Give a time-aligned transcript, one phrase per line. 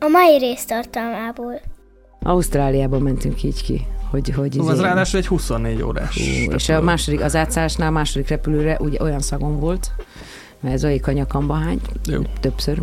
[0.00, 1.60] A mai résztartalmából.
[2.22, 3.86] Ausztráliában mentünk így ki.
[4.10, 6.14] Hogy, hogy Az izé- ráadásul egy 24 órás.
[6.46, 9.90] Hú, és a második, az átszállásnál a második repülőre ugye olyan szagom volt,
[10.60, 12.20] mert ez olyan a nyakamba hány, Jó.
[12.40, 12.78] többször,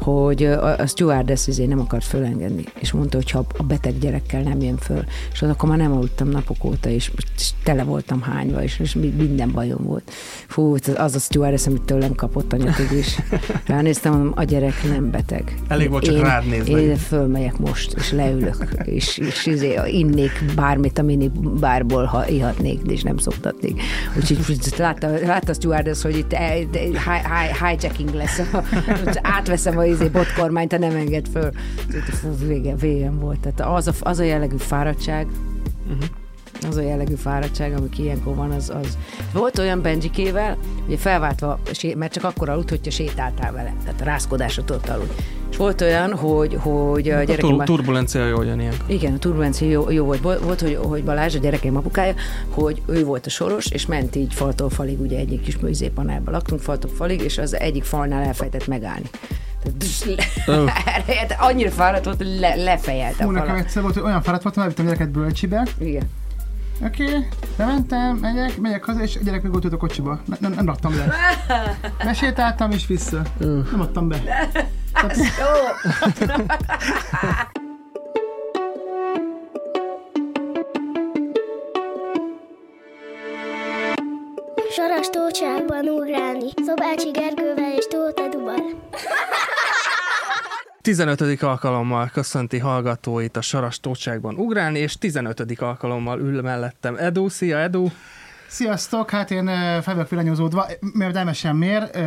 [0.00, 4.60] hogy a, stewardess izé nem akart fölengedni, és mondta, hogy ha a beteg gyerekkel nem
[4.60, 8.62] jön föl, és az akkor már nem aludtam napok óta, és, és tele voltam hányva,
[8.62, 10.10] és, és mi- minden bajom volt.
[10.46, 13.18] Fú, az- a stewardess, amit tőlem kapott anyatig is.
[13.66, 15.54] Ránéztem, mondom, a gyerek nem beteg.
[15.68, 16.80] Elég volt csak rád nézni.
[16.80, 21.30] Én fölmegyek most, és leülök, és, és izé, innék bármit a mini
[21.60, 23.82] bárból, ha ihatnék, és nem szoktatnék.
[24.16, 26.58] Úgyhogy látta, látta a stewardess, hogy itt eh,
[27.68, 28.40] hijacking lesz,
[29.60, 31.50] átveszem a izé botkormányt, ha nem enged föl.
[32.10, 33.38] Fú, vége, végem volt.
[33.40, 35.26] Tehát az a, az a jellegű fáradtság,
[36.68, 38.98] az a jellegű fáradtság, ami ilyenkor van, az, az.
[39.32, 41.60] Volt olyan Benjikével, ugye felváltva,
[41.96, 43.74] mert csak akkor aludt, hogyha sétáltál vele.
[43.84, 45.14] Tehát a rászkodásra tudott aludni.
[45.50, 47.54] És volt olyan, hogy, hogy a A gyerekem...
[47.54, 48.74] már- turbulencia jó jön ilyen.
[48.86, 50.20] igen, a turbulencia jó, jó volt.
[50.20, 52.14] Volt, hogy, hogy Balázs, a gyerekeim apukája,
[52.48, 56.60] hogy ő volt a soros, és ment így faltól falig, ugye egyik kis műzépanelben laktunk,
[56.60, 59.10] faltól falig, és az egyik falnál elfelejtett megállni.
[60.44, 64.42] Tehát le, annyira fáradt volt, hogy le, lefejelte Hú, nekem egyszer volt, hogy olyan fáradt
[64.42, 65.66] voltam, elvittem a gyereket bölcsibe.
[65.78, 66.10] Igen.
[66.84, 70.20] Oké, okay, bementem, megyek, megyek haza, és a gyerek még ott ült a kocsiba.
[70.24, 71.14] Ne, nem, nem raktam le.
[72.04, 73.22] Besétáltam és vissza.
[73.38, 74.20] Nem adtam be.
[75.40, 75.50] Jó.
[84.70, 86.48] Saras tócsákban ugrálni.
[86.66, 88.62] Szobácsi Gergővel és Tóth Eduval.
[90.82, 91.42] 15.
[91.42, 95.60] alkalommal köszönti hallgatóit a Saras Tócságban ugrálni, és 15.
[95.60, 97.28] alkalommal ül mellettem Edu.
[97.28, 97.86] Szia, Edu!
[98.48, 99.46] Sziasztok, hát én
[99.82, 101.96] fel vagyok villanyozódva, mert elmesem miért.
[101.96, 102.00] Ö,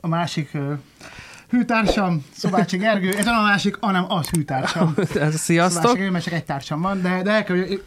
[0.00, 0.56] A, másik
[1.48, 4.94] hűtársam, Szobácsi Gergő, ez nem a másik, hanem az hűtársam.
[5.32, 5.82] Sziasztok!
[5.82, 7.82] Szobácsi Gergő, mert csak egy társam van, de, de el kell, hogy,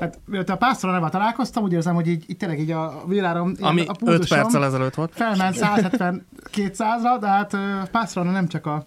[0.00, 3.56] hát, a pásztorral nem találkoztam, úgy érzem, hogy így, így tényleg így a villárom, így
[3.60, 5.12] Ami a 5 pulzusom perccel ezelőtt volt.
[5.14, 7.56] felment 170-200-ra, de hát
[7.90, 8.86] pásztorral nem csak a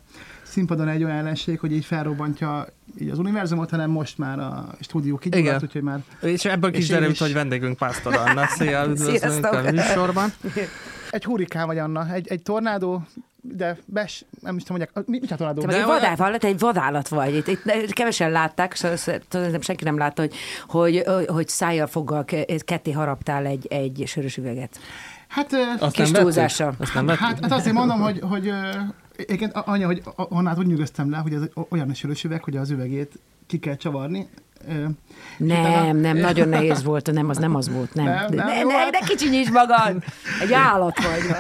[0.50, 2.66] színpadon egy olyan ellenség, hogy így felrobbantja
[3.00, 6.96] így az univerzumot, hanem most már a stúdió kigyulladt, úgyhogy már És ebből És én
[6.96, 7.20] derült, is.
[7.20, 8.46] hogy vendégünk Pásztor Anna.
[8.58, 10.34] Szia, üdvözlünk a műsorban.
[11.12, 13.04] egy hurikán vagy Anna, egy, egy tornádó,
[13.42, 15.62] de bes, nem is tudom, mondják, mi, mit a tornádó?
[15.66, 17.36] De egy vadállat, egy vadállat vagy.
[17.36, 20.34] Itt, itt kevesen látták, szóval szerintem senki nem látta, hogy,
[20.68, 24.80] hogy, hogy szájjal foggal ke- ketté haraptál egy, egy sörös üveget.
[25.28, 26.76] Hát, Azt Kis túlzással.
[26.94, 28.52] Hát, hát azért mondom, hogy, hogy
[29.20, 32.70] egyébként anya, hogy a- onnát úgy nyugodtam le, hogy ez olyan sörös üveg, hogy az
[32.70, 34.30] üvegét ki kell csavarni.
[35.38, 38.06] Nem, nem, nagyon nehéz volt, nem, az nem az volt, nem.
[38.06, 40.04] Nem, nem, ne, ne, ne kicsinyíts magad!
[40.42, 41.36] Egy állat vagy.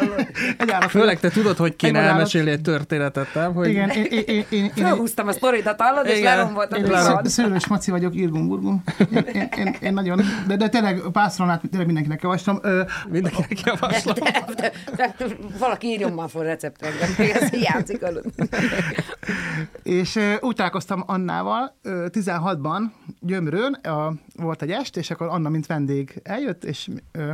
[0.57, 3.53] egy állat- Főleg te tudod, hogy kéne Egy elmesélni egy történetet, nem?
[3.53, 7.91] Hogy Igen, én, én, én, én, Felhúztam a sztoridat, hallod, és leromboltam én, szőlős maci
[7.91, 8.83] vagyok, irgum burgum.
[9.13, 12.59] Én, én, én, én nagyon, de, de tényleg pásztoronát tényleg mindenkinek javaslom.
[12.61, 14.15] Ö, mindenkinek javaslom.
[14.15, 15.25] De, de, de,
[15.59, 16.87] valaki írjon már fel receptre,
[17.17, 18.25] ez játszik alatt.
[19.83, 22.81] És úgy találkoztam Annával ö, 16-ban
[23.21, 27.25] Gyömrőn, a, volt egy est, és akkor Anna, mint vendég eljött, és ö,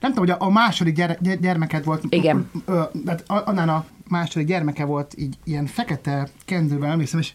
[0.00, 2.04] nem tudom, hogy a, a második gyere, gy- gyermeked volt.
[2.08, 2.50] Igen.
[2.66, 7.34] Ö, tehát A- Annán a második gyermeke volt így ilyen fekete kendőben, emlékszem, és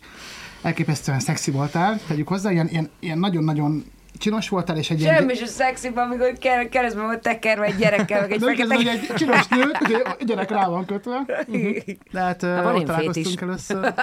[0.62, 3.84] elképesztően szexi voltál, tegyük hozzá, ilyen, ilyen, ilyen nagyon-nagyon
[4.20, 5.16] csinos voltál, és egy ilyen...
[5.16, 8.76] Semmi sem szexi, amikor ke- keresztben volt tekerve egy gyerekkel, meg egy fekete...
[8.76, 9.72] egy csinos nő,
[10.04, 11.26] a gyerek rá van kötve.
[12.12, 13.94] De hát van ott találkoztunk először.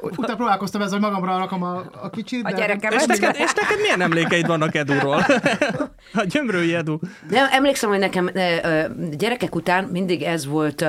[0.00, 2.44] Utána próbálkoztam ezzel, hogy magamra rakom a, a kicsit.
[2.44, 2.92] A de- gyerekem.
[2.92, 5.24] És neked, és neked milyen emlékeid vannak Eduról?
[6.14, 6.98] A gyömrői Edu.
[7.30, 8.30] Nem, emlékszem, hogy nekem
[9.10, 10.84] gyerekek után mindig ez volt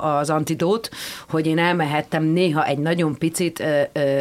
[0.00, 0.88] az antidót,
[1.28, 3.62] hogy én elmehettem néha egy nagyon picit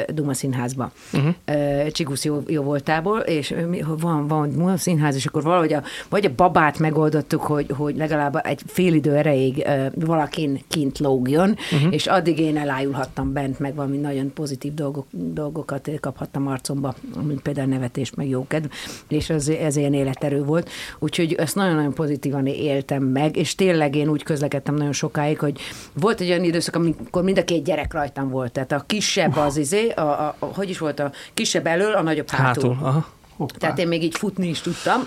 [0.08, 0.92] Duma színházba.
[1.14, 1.88] Uh-huh.
[1.92, 6.36] Csigusz jó, jó voltából, és mi- van, van színház, és akkor valahogy a, vagy a
[6.36, 11.94] babát megoldottuk, hogy, hogy legalább egy fél idő erejéig valakin kint lógjon, uh-huh.
[11.94, 17.68] és addig én elájulhattam bent, meg valami nagyon pozitív dolgok, dolgokat kaphattam arcomba, mint például
[17.68, 18.66] nevetés, meg jókedv,
[19.08, 20.70] és ez, ez ilyen életerő volt.
[21.00, 25.60] Úgyhogy ezt nagyon-nagyon pozitívan éltem meg, és tényleg én úgy közlekedtem nagyon sokáig, hogy
[25.94, 28.52] volt egy olyan időszak, amikor mind a két gyerek rajtam volt.
[28.52, 32.02] Tehát a kisebb az izé, a, a, a, hogy is volt a kisebb elől, a
[32.02, 32.74] nagyobb hátul.
[32.74, 32.88] Hátul.
[32.88, 33.06] Aha.
[33.38, 33.58] Hoppá.
[33.58, 35.02] Tehát én még így futni is tudtam.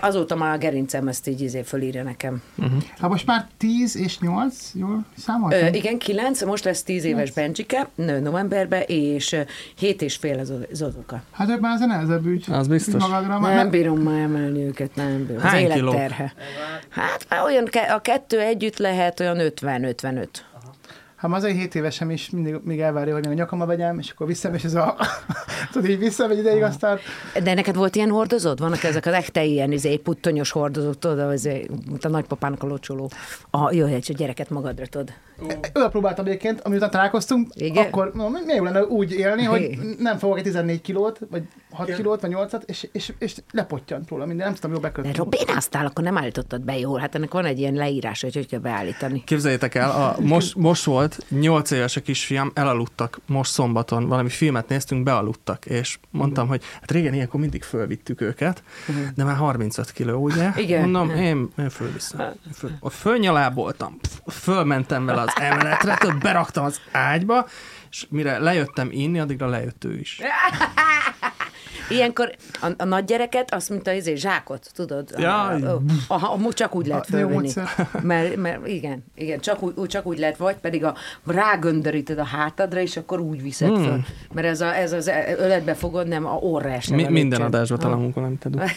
[0.00, 2.42] Azóta már a gerincem ezt így izé fölírja nekem.
[3.00, 5.60] Hát most már 10 és 8, jól számoltam?
[5.62, 9.40] Ö, igen, kilenc, most lesz tíz éves Bencsike, nő novemberben, és ö,
[9.78, 11.22] hét és fél az Zozuka.
[11.32, 12.44] Hát ők már az a nehezebb ügy.
[12.50, 13.02] Az biztos.
[13.02, 15.42] Magadra, már- Nem bírom már emelni őket, nem bírom.
[15.44, 15.92] Az Hány élet kiló?
[15.92, 16.32] terhe.
[16.88, 20.26] Hát olyan, ke- a kettő együtt lehet olyan 50-55.
[21.18, 24.10] Hát az egy 7 évesem is mindig még elvárja, hogy még a nyakamba vegyem, és
[24.10, 24.96] akkor visszamegy, és ez a...
[25.72, 26.98] tudod, így visszamegy ideig, aztán...
[27.42, 28.58] De neked volt ilyen hordozód?
[28.60, 31.48] Vannak ezek az echte ilyen izé, puttonyos hordozók, tudod, az,
[31.88, 33.10] mint a nagypapának a locsoló.
[33.50, 35.12] A, jó, egy gyereket magadra tudod.
[35.74, 37.86] Oda próbáltam egyébként, amiután találkoztunk, Igen?
[37.86, 41.94] akkor no, milyen jó lenne úgy élni, hogy nem fogok egy 14 kilót, vagy 6
[41.94, 45.12] kilót, vagy 8-at, és, és, és lepottyant róla minden, nem tudtam jól De bekötni.
[45.12, 46.98] robénáztál, akkor nem állítottad be jól.
[46.98, 49.22] Hát ennek van egy ilyen leírás, hogy hogy kell beállítani.
[49.24, 54.68] Képzeljétek el, a, most, most volt, 8 éves a kisfiam, elaludtak most szombaton, valami filmet
[54.68, 58.62] néztünk, bealudtak, és mondtam, hogy hát régen ilyenkor mindig fölvittük őket,
[59.14, 60.50] de már 35 kiló, ugye?
[60.56, 60.80] Igen.
[60.80, 62.20] Mondom, én, én fölviszem.
[62.20, 67.46] Én Föl, fölnyaláboltam, fölmentem vele az emeletre, tudod, beraktam az ágyba,
[67.90, 70.20] és mire lejöttem inni, addigra lejött ő is.
[71.88, 75.10] Ilyenkor a, a nagy gyereket, azt mint a izé, zsákot, tudod?
[75.16, 75.42] Ja.
[75.42, 77.50] A, a, a, a, csak úgy lehet fölvenni.
[78.02, 80.94] Mert, mert igen, igen csak, úgy, csak úgy lehet, vagy pedig a
[81.26, 83.84] rágöndöríted a hátadra, és akkor úgy viszed hmm.
[83.84, 84.00] föl.
[84.32, 86.96] Mert ez, a, ez az öletbe fogod, nem a orra esne.
[86.96, 87.46] Mi, minden lépcsőn.
[87.46, 88.70] adásban találunk valamit tudunk.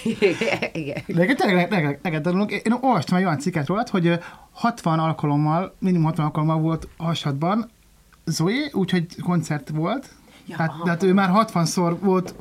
[0.73, 1.03] igen.
[1.05, 2.51] Tényleg tanulunk.
[2.51, 4.13] Én olvastam egy olyan cikket rólad, hogy ö,
[4.51, 7.69] 60 alkalommal, minimum 60 alkalommal volt hasadban
[8.25, 10.09] Zoe, úgyhogy koncert volt.
[10.45, 10.55] Ja.
[10.55, 12.35] Hát, de hát ő már 60-szor volt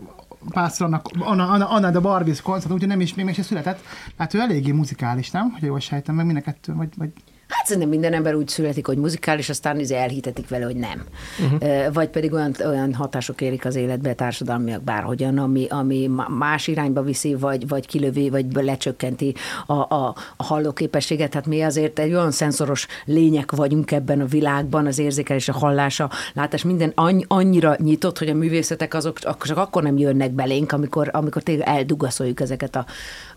[0.49, 3.81] Pásztornak, Anna, Anna, Anna de Barbies koncert, úgyhogy nem is, még meg se született.
[4.19, 5.51] Hát ő eléggé muzikális, nem?
[5.51, 7.11] Hogy jól sejtem, meg mind a kettő, vagy, vagy
[7.51, 11.05] Hát szerintem minden ember úgy születik, hogy muzikális, aztán izé elhitetik vele, hogy nem.
[11.45, 11.93] Uh-huh.
[11.93, 17.03] Vagy pedig olyan, olyan hatások érik az életbe, társadalmiak bárhogyan, ami, ami má- más irányba
[17.03, 19.35] viszi, vagy, vagy kilövi, vagy lecsökkenti
[19.67, 21.35] a, a, a hallóképességet.
[21.35, 26.01] Hát mi azért egy olyan szenzoros lények vagyunk ebben a világban, az érzékelés, a hallás,
[26.01, 30.73] a látás, minden annyi, annyira nyitott, hogy a művészetek azok csak akkor nem jönnek belénk,
[30.73, 32.87] amikor, amikor tényleg eldugaszoljuk ezeket a,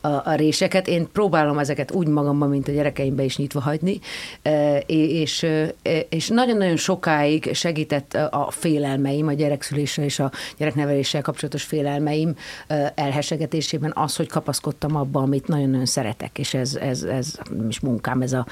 [0.04, 0.88] a, a réseket.
[0.88, 4.00] Én próbálom ezeket úgy magamban, mint a gyerekeimbe is nyitva hagyni,
[4.42, 5.74] e, és, e,
[6.10, 12.36] és nagyon-nagyon sokáig segített a félelmeim, a gyerekszüléssel és a gyerekneveléssel kapcsolatos félelmeim
[12.68, 17.80] e, elhesegetésében az, hogy kapaszkodtam abba, amit nagyon-nagyon szeretek, és ez, ez, ez nem is
[17.80, 18.46] munkám, ez a,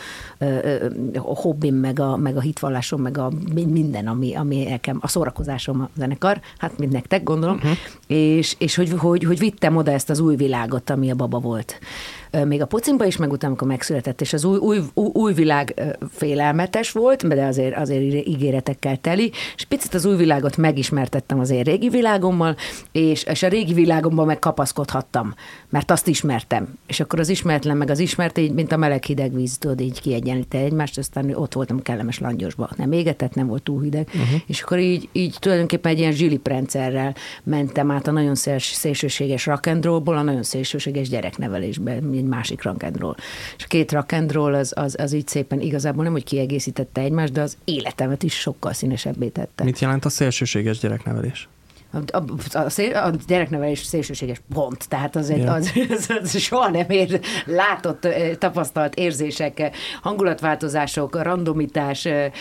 [1.15, 5.07] a hobbim, meg a, meg a hitvallásom, meg a min- minden, ami, ami nekem, a
[5.07, 7.71] szórakozásom a zenekar, hát mint nektek gondolom, uh-huh.
[8.07, 11.79] és, és hogy, hogy, hogy vittem oda ezt az új világot, ami a baba volt.
[12.45, 16.92] Még a pocimba is, meg utána, amikor megszületett, és az új, új, új, világ félelmetes
[16.92, 21.89] volt, de azért, azért ígéretekkel teli, és picit az új világot megismertettem az én régi
[21.89, 22.56] világommal,
[22.92, 25.33] és, és a régi világomban meg kapaszkodhattam,
[25.69, 26.74] mert azt ismertem.
[26.88, 30.01] És akkor az ismeretlen, meg az ismert, így, mint a meleg hideg víz, tudod, így
[30.01, 32.69] kiegyenlíte egymást, aztán ott voltam kellemes langyosba.
[32.75, 34.42] Nem égetett, nem volt túl hideg, uh-huh.
[34.45, 39.45] és akkor így, így tulajdonképpen egy ilyen zsilip rendszerrel mentem át a nagyon széls, szélsőséges
[39.45, 43.15] rock and rollból a nagyon szélsőséges gyereknevelésbe, egy másik rock and roll.
[43.57, 47.01] És a két rock and roll az, az, az így szépen igazából nem, hogy kiegészítette
[47.01, 49.63] egymást, de az életemet is sokkal színesebbé tette.
[49.63, 51.47] Mit jelent a szélsőséges gyereknevelés?
[51.94, 52.23] A, a,
[52.57, 57.19] a, szél, a gyereknevelés szélsőséges pont, tehát az, egy, az, az, az soha nem ér,
[57.45, 59.71] látott, eh, tapasztalt érzések, eh,
[60.01, 62.31] hangulatváltozások, randomitás, eh,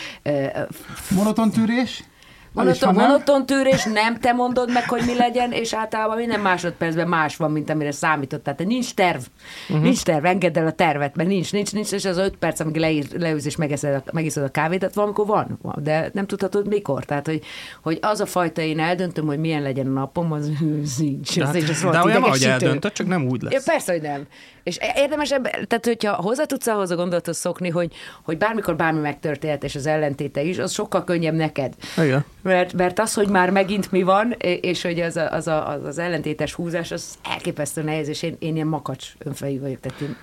[1.09, 2.03] monoton tűrés.
[2.53, 7.07] Az monoton, monoton tűrés, nem te mondod meg, hogy mi legyen, és általában minden másodpercben
[7.07, 8.43] más van, mint amire számított.
[8.43, 9.21] Tehát nincs terv,
[9.69, 9.83] uh-huh.
[9.83, 12.75] nincs terv, engedd el a tervet, mert nincs, nincs, nincs, és az öt perc, amíg
[12.75, 16.67] leír, leülsz és megeszed a, megiszod a kávét, tehát valamikor van, van, de nem tudhatod
[16.67, 17.05] mikor.
[17.05, 17.43] Tehát, hogy,
[17.81, 20.49] hogy az a fajta, én eldöntöm, hogy milyen legyen a napom, az,
[20.83, 21.37] az nincs.
[21.37, 23.65] De, Az, az, az de olyan, ahogy eldöntött, csak nem úgy Ja, lesz.
[23.65, 24.27] persze, hogy nem.
[24.63, 28.99] És érdemes ebben, tehát hogyha hozzá tudsz ahhoz a gondolathoz szokni, hogy, hogy bármikor bármi
[28.99, 31.73] megtörténhet, és az ellentéte is, az sokkal könnyebb neked.
[31.97, 32.25] Igen.
[32.41, 35.83] Mert, mert az, hogy már megint mi van, és hogy az a, az, a, az,
[35.83, 40.15] az ellentétes húzás, az elképesztő nehéz, és én, én ilyen makacs önfejű vagyok, tehát én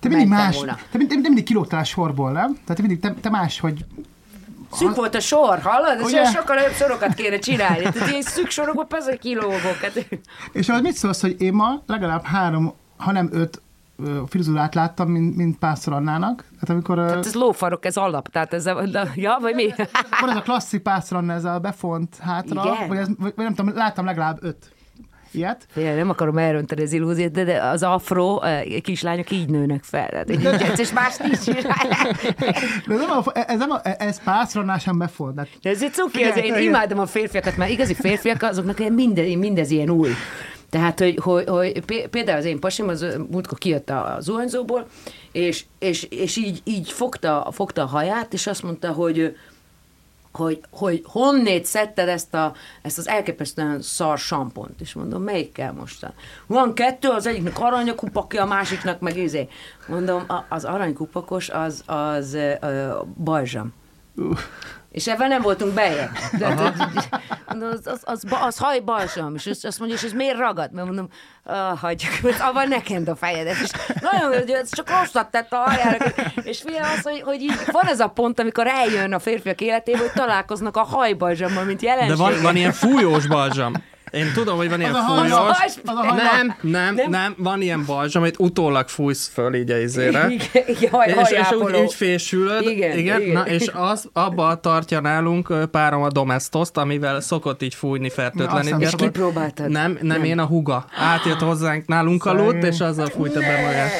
[0.00, 0.78] Te mindig más, volna.
[0.90, 2.52] te mindig, te mindig kilógtál a sorból, nem?
[2.52, 3.84] Tehát te mindig, te, te más, hogy
[4.72, 6.02] Szűk volt a sor, hallod?
[6.02, 6.22] Ugye?
[6.22, 7.82] És sokkal nagyobb sorokat kéne csinálni.
[7.92, 9.76] Tehát ilyen szűk sorokban persze kilógok.
[9.80, 10.06] Hát,
[10.52, 13.62] És az mit szólsz, hogy én ma legalább három, ha nem öt
[14.04, 16.44] ö, frizurát láttam, mint, mint Pásztor Annának.
[16.52, 18.28] Tehát amikor ö, hát ez lófarok, ez alap.
[18.28, 19.66] Tehát ez a, de, ja, vagy mi?
[20.20, 22.88] van ez a klasszik Pásztor Anna, ez a befont hátra, Igen?
[22.88, 24.72] vagy, ez, vagy, nem tudom, láttam legalább öt
[25.32, 25.66] ilyet.
[25.70, 28.40] Figyelj, nem akarom elrontani az illúziót, de, de az afro
[28.82, 30.08] kislányok így nőnek fel.
[30.08, 31.44] Tehát így, és más nincs.
[32.86, 34.98] De ez nem, a, ez, nem a, ez Pásztor Anná sem.
[34.98, 39.70] Tehát De ez egy cuki, én imádom a férfiakat, mert igazi férfiak, azoknak minden, mindez
[39.70, 40.10] ilyen új.
[40.70, 44.86] Tehát, hogy, hogy, hogy pé- például az én pasim, az ö, múltkor kijött a zuhanyzóból,
[45.32, 49.36] és, és, és így, így fogta, fogta a haját, és azt mondta, hogy
[50.32, 54.80] hogy, hogy honnét szedted ezt, a, ezt az elképesztően szar sampont.
[54.80, 56.12] És mondom, melyikkel mostan?
[56.46, 59.48] Van kettő, az egyiknek aranykupakja, a másiknak meg izé.
[59.86, 63.72] Mondom, az aranykupakos az, az uh, bajzsam.
[64.90, 66.10] És ebben nem voltunk bejebb.
[66.38, 66.74] De, de,
[67.66, 70.72] az, az, az, az, haj balsam, és azt mondja, és ez miért ragad?
[70.72, 71.08] Mert mondom,
[71.44, 73.56] ah, hagyjuk, avval nekend a fejedet.
[73.62, 73.70] És
[74.00, 76.04] nagyon, hogy ez csak rosszat tett a hajára.
[76.42, 79.98] És figyelj az, hogy, hogy így van ez a pont, amikor eljön a férfiak életébe,
[79.98, 82.16] hogy találkoznak a hajbalzsammal, mint jelenség.
[82.16, 83.72] De van, van ilyen fújós balzsam.
[84.10, 85.30] Én tudom, hogy van ilyen a fújós.
[85.32, 87.10] hajs- az a Nem, nem, Nem?
[87.10, 90.26] nem, van ilyen balzsam, amit utólag fújsz föl így a izére.
[90.30, 93.32] Igen, igen, haj, És, és úgy, úgy fésülöd, Igen, igen, igen.
[93.32, 98.84] Na, és az, abba tartja nálunk párom a domestoszt, amivel szokott így fújni, fertőtleníteni.
[98.84, 99.68] És kipróbáltad?
[99.68, 100.84] Nem, nem, nem, én a huga.
[100.96, 103.90] Átjött hozzánk, nálunk aludt, és azzal fújta be magát.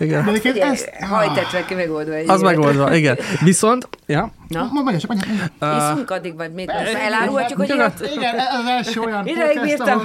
[0.00, 0.28] De Igen.
[0.28, 0.90] egyébként Figyelj, ezt...
[1.00, 3.18] hajtetve ki megoldva egy Az megoldva, igen.
[3.44, 5.08] Viszont, ja, Na, Ma, mondja.
[5.08, 5.90] mondja.
[5.90, 6.70] iszunk addig, vagy mit?
[7.06, 7.68] Elárulhatjuk, hogy?
[7.68, 10.04] Igen, ez az első olyan Ideig bírtam.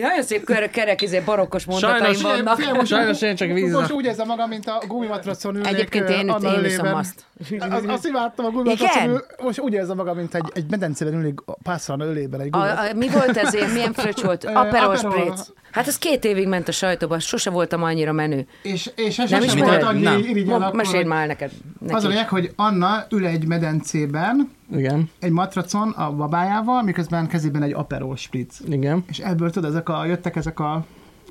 [0.00, 2.56] Nagyon szép kerek, kerek izé, barokkos mondataim Sajnos- vannak.
[2.56, 3.78] Figyelj, most- Sajnos én csak vízre.
[3.78, 7.24] Most úgy érzem magam, mint a gumimatracon ülnék Egyébként én, Anna én iszom azt.
[7.58, 9.10] Az, azt imádtam a gumimatracon Igen?
[9.14, 12.90] ül, most úgy érzem magam, mint egy, egy medencében ülnék pászran ölében egy A, gumimat.
[12.92, 13.72] a, mi volt ezért?
[13.72, 14.44] Milyen fröccs volt?
[14.44, 14.96] Aperol.
[14.96, 15.52] Spritz.
[15.72, 18.46] Hát ez két évig ment a sajtóba, sose voltam annyira menő.
[18.62, 19.68] És, és Nem sosem ismered?
[19.68, 20.18] volt annyi Nem.
[20.18, 21.50] irigyel mesélj már neked.
[21.88, 27.62] Az a lényeg, hogy Anna ül egy medencében, igen, egy matracon a babájával, miközben kezében
[27.62, 28.60] egy Aperol Spritz.
[28.68, 29.04] igen.
[29.08, 30.84] És ebből tudod, ezek a, jöttek ezek a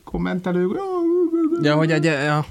[0.04, 0.80] kommentelők,
[1.62, 2.46] Ja, hogy egy, ja,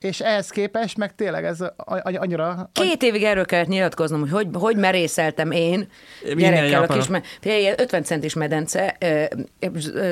[0.00, 1.58] és ehhez képest meg tényleg ez
[2.02, 2.70] annyira...
[2.72, 5.88] Két évig erről kellett nyilatkoznom, hogy hogy, hogy merészeltem én
[6.36, 8.96] gyerekkel a kis, me- figyelj, ilyen 50 centis medence,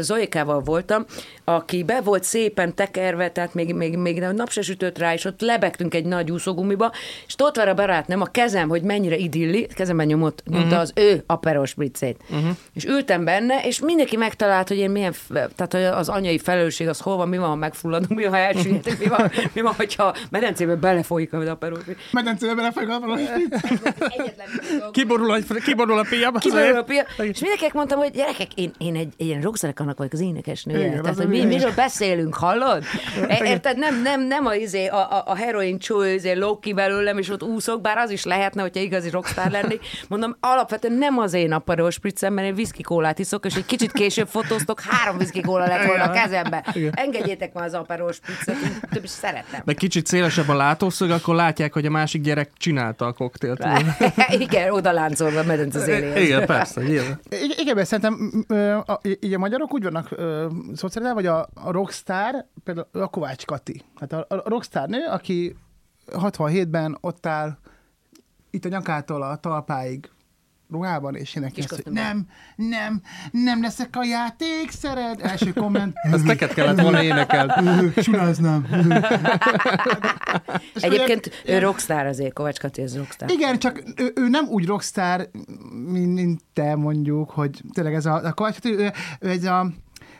[0.00, 1.04] Zoikával voltam,
[1.44, 5.40] aki be volt szépen tekerve, tehát még, még, még nap se sütött rá, és ott
[5.40, 6.92] lebegtünk egy nagy úszógumiba,
[7.26, 10.78] és ott van a barátnőm, a kezem, hogy mennyire idilli, kezemben nyomott, nyomta Mhm.
[10.80, 12.20] az ő aperos spritzét.
[12.30, 12.48] Uh-huh.
[12.74, 17.00] És ültem benne, és mindenki megtalált, hogy én milyen, tehát hogy az anyai felelősség az
[17.00, 20.14] hol van, mi van, ha megfulladunk, mi van, ha elsüllyedünk, mi van, mi van, hogyha
[20.30, 21.98] medencébe belefolyik az aperos spritz.
[22.12, 23.62] Medencében lefolyik Aperol Spritz.
[23.98, 24.48] Egyetlen
[24.92, 26.34] kiborul a, kiborul a piam.
[26.34, 27.02] Kiberül a pia.
[27.02, 30.78] És mindenkinek mondtam, hogy gyerekek, én, én egy, egy ilyen rockzenekarnak vagyok az énekesnője.
[30.78, 32.84] Igen, Tehát, az hogy a mi, miről beszélünk, hallod?
[33.28, 33.78] E- Érted?
[33.78, 37.28] Nem, nem, nem a, izé, a, a, a heroin csó, izé, lók ki belőlem, és
[37.28, 39.80] ott úszok, bár az is lehetne, hogyha igazi rockstar lennék.
[40.08, 43.92] Mondom, alapvetően nem az én aperol spritzem, mert én whisky kólát iszok, és egy kicsit
[43.92, 46.64] később fotóztok, három whisky kóla lett volna a kezembe.
[46.90, 49.62] Engedjétek már az aperol spritzet, én több is szeretem.
[49.66, 53.64] De kicsit szélesebb a látószög, akkor látják, hogy a másik gyerek csinálta a koktélt.
[54.38, 56.22] Igen, oda láncolva a medence széléhez.
[56.22, 57.20] Igen, persze, nyilván.
[57.28, 58.44] Igen, igen, mert szerintem
[59.20, 60.08] így a magyarok úgy vannak
[61.14, 63.82] hogy a, a rockstar, például a Kovács Kati.
[64.00, 65.56] Hát a, a rockstar nő, aki
[66.12, 67.58] 67-ben ott áll
[68.50, 70.10] itt a nyakától a talpáig
[70.70, 75.20] ruhában, és énekel, azt, hogy nem, nem, nem leszek a játékszered.
[75.22, 75.94] Első komment.
[76.12, 77.52] Ezt neked kellett volna énekeld.
[78.04, 78.66] Csuláznám.
[80.74, 83.30] Egyébként ő rockstar azért, Kovács Kati, ez rockstar.
[83.30, 85.30] Igen, csak ő, ő nem úgy rockstar,
[85.86, 89.70] mint, te mondjuk, hogy tényleg ez a, a Kovács, ő, ő, ő ez a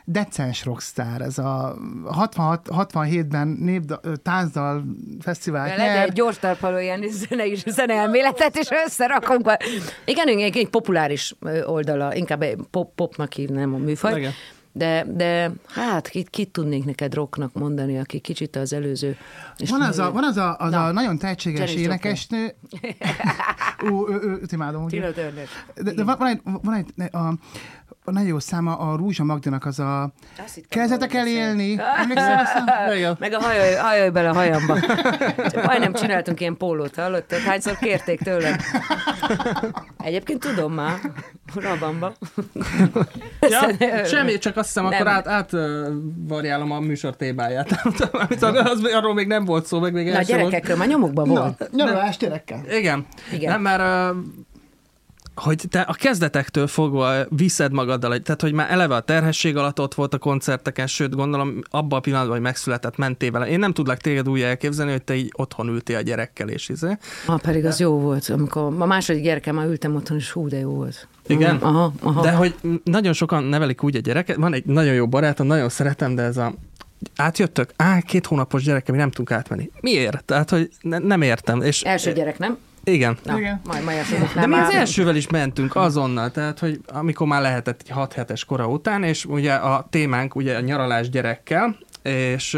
[0.09, 4.83] decens rockstar, ez a 66, 67-ben népda, ö, táncdal
[5.19, 9.51] fesztivált Legyen egy gyors tarpaló ilyen zene is, zeneelméletet, és összerakunk.
[10.05, 11.35] Igen, igen, egy populáris
[11.65, 14.19] oldala, inkább egy pop, popnak hívnám a műfaj.
[14.19, 14.31] Igen.
[14.71, 19.17] De, de hát kit, kit tudnék neked rocknak mondani, aki kicsit az előző.
[19.57, 20.85] És Van az a, van az a, az Na.
[20.85, 22.55] a nagyon tehetséges Janis énekesnő.
[23.89, 24.87] Ú, ő, ő, őt imádom.
[24.87, 25.47] Tina Turner.
[25.75, 27.33] De, de van, van egy, van egy a,
[28.07, 30.11] a nagyon jó száma, a Rúzsa Magdinak az a
[30.69, 31.79] Kezdetek el élni.
[31.97, 32.95] Emlékszel azt?
[32.95, 33.15] Igen.
[33.19, 34.79] Meg a hajolj, hajolj bele a hajamba.
[35.37, 37.39] Csak majdnem csináltunk ilyen pólót, hallottad?
[37.39, 38.55] Hányszor kérték tőlem?
[39.97, 40.99] Egyébként tudom már.
[41.55, 42.13] Rabamba.
[43.39, 44.93] Ja, semmi, csak azt hiszem, Nem.
[44.93, 45.89] akkor át, át ö,
[46.27, 47.71] variálom a műsor témáját.
[48.11, 50.49] Amit az, arról még nem volt szó, meg még Na, sem volt.
[50.49, 51.69] gyerekekről már nyomokban Na, volt.
[51.71, 52.61] nyaralás gyerekkel.
[52.71, 53.05] Igen.
[53.31, 53.51] Igen.
[53.51, 54.15] Nem, mert
[55.39, 59.93] hogy te a kezdetektől fogva viszed magaddal, tehát hogy már eleve a terhesség alatt ott
[59.93, 63.47] volt a koncerteken, sőt gondolom abban a pillanatban, hogy megszületett, mentél vele.
[63.47, 66.97] Én nem tudlak téged úgy elképzelni, hogy te így otthon ültél a gyerekkel, és izé.
[67.25, 70.57] Ah, pedig az jó volt, amikor a második gyerekem már ültem otthon, és hú, de
[70.57, 71.07] jó volt.
[71.27, 71.55] Igen?
[71.55, 72.21] Mm, Aha, aha.
[72.21, 76.15] De hogy nagyon sokan nevelik úgy a gyereket, van egy nagyon jó barátom, nagyon szeretem,
[76.15, 76.53] de ez a
[77.15, 79.71] átjöttök, á, két hónapos gyerekem, mi nem tudunk átmenni.
[79.81, 80.23] Miért?
[80.23, 81.61] Tehát, hogy ne, nem értem.
[81.61, 82.57] És Első gyerek, nem?
[82.91, 83.17] Igen.
[83.23, 83.61] Na, Igen.
[83.65, 83.97] majd majd
[84.35, 88.45] De mi az elsővel is mentünk azonnal, tehát, hogy amikor már lehetett egy 6 hetes
[88.45, 92.57] kora után, és ugye a témánk ugye a nyaralás gyerekkel, és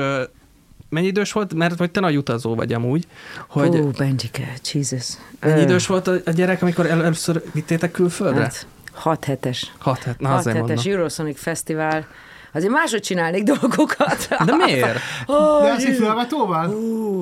[0.89, 1.53] mennyi idős volt?
[1.53, 3.07] Mert hogy te nagy utazó vagy amúgy,
[3.49, 5.07] hogy Ó, Benjike, Jesus.
[5.39, 8.41] mennyi idős volt a, gyerek, amikor először vittétek külföldre?
[8.41, 9.73] Hát, hat hetes.
[9.77, 10.85] 6 het, na Hat azért hetes.
[10.85, 12.07] Eurosonic Fesztivál.
[12.53, 14.27] Azért máshogy csinálnék dolgokat.
[14.45, 14.99] De miért?
[15.27, 16.69] De azt így fölgatóval?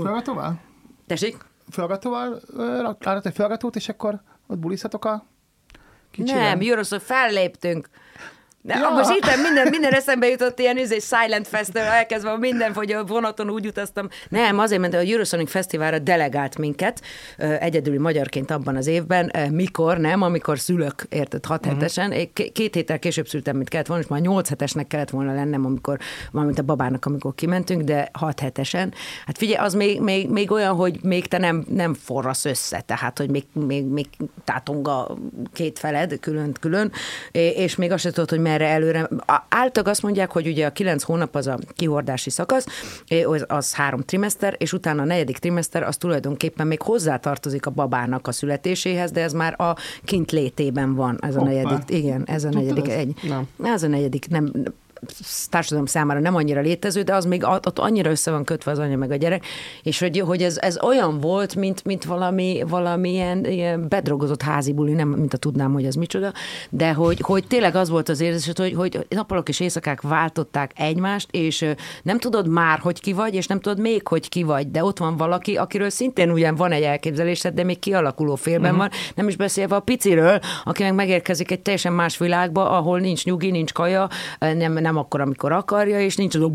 [0.03, 0.59] Fölgatóval?
[1.07, 1.37] Tessék?
[1.71, 2.41] Fölgatóval,
[2.99, 5.25] látott egy fölgatót, és akkor ott bulizhatok a
[6.11, 6.41] kicsivel?
[6.41, 7.89] Nem, Euroszor felléptünk.
[8.67, 8.89] De Ja.
[8.89, 13.49] most itt minden, minden eszembe jutott ilyen izé, Silent Festival, elkezdve minden, hogy a vonaton
[13.49, 14.07] úgy utaztam.
[14.29, 17.01] Nem, azért ment, a Eurosonic Fesztiválra delegált minket,
[17.59, 19.31] egyedüli magyarként abban az évben.
[19.51, 20.21] Mikor, nem?
[20.21, 21.73] Amikor szülök, érted, hat Mhm.
[21.73, 22.13] hetesen.
[22.53, 25.99] Két héttel később szültem, mint kellett volna, és már nyolc hetesnek kellett volna lennem, amikor,
[26.31, 28.93] valamint a babának, amikor kimentünk, de hat hetesen.
[29.25, 33.17] Hát figyelj, az még, még, még olyan, hogy még te nem, nem forrasz össze, tehát,
[33.17, 34.07] hogy még, még, még
[34.43, 35.17] tátong a
[35.53, 36.91] két feled külön-külön,
[37.31, 39.09] és még azt sem tudod, hogy merre előre.
[39.49, 42.65] Általában azt mondják, hogy ugye a kilenc hónap az a kihordási szakasz,
[43.25, 48.27] az, az három trimester, és utána a negyedik trimester az tulajdonképpen még hozzátartozik a babának
[48.27, 51.51] a születéséhez, de ez már a kint létében van, ez a Hoppá.
[51.51, 51.97] negyedik.
[51.97, 52.91] Igen, ez a Tudtad negyedik.
[52.91, 52.99] ezt?
[52.99, 53.47] Egy, Nem.
[53.63, 54.51] Ez a negyedik, nem,
[55.49, 58.97] társadalom számára nem annyira létező, de az még ott annyira össze van kötve az anya
[58.97, 59.45] meg a gyerek,
[59.83, 64.93] és hogy, hogy ez, ez olyan volt, mint, mint valami, valamilyen ilyen bedrogozott házi buli,
[64.93, 66.31] nem mint a tudnám, hogy az micsoda,
[66.69, 71.27] de hogy, hogy tényleg az volt az érzés, hogy, hogy nappalok és éjszakák váltották egymást,
[71.31, 71.65] és
[72.03, 74.97] nem tudod már, hogy ki vagy, és nem tudod még, hogy ki vagy, de ott
[74.97, 78.77] van valaki, akiről szintén ugyan van egy elképzelésed, de még kialakuló félben uh-huh.
[78.77, 83.25] van, nem is beszélve a piciről, aki meg megérkezik egy teljesen más világba, ahol nincs
[83.25, 84.07] nyugi, nincs kaja,
[84.39, 86.51] nem, nem akkor, amikor akarja, és nincs az a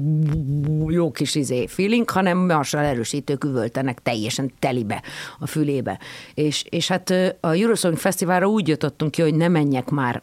[0.89, 5.03] jó kis izé feeling, hanem marsal erősítők üvöltenek teljesen telibe
[5.39, 5.99] a fülébe.
[6.35, 7.11] És, és hát
[7.41, 10.23] a Eurosong Fesztiválra úgy jutottunk ki, hogy ne menjek már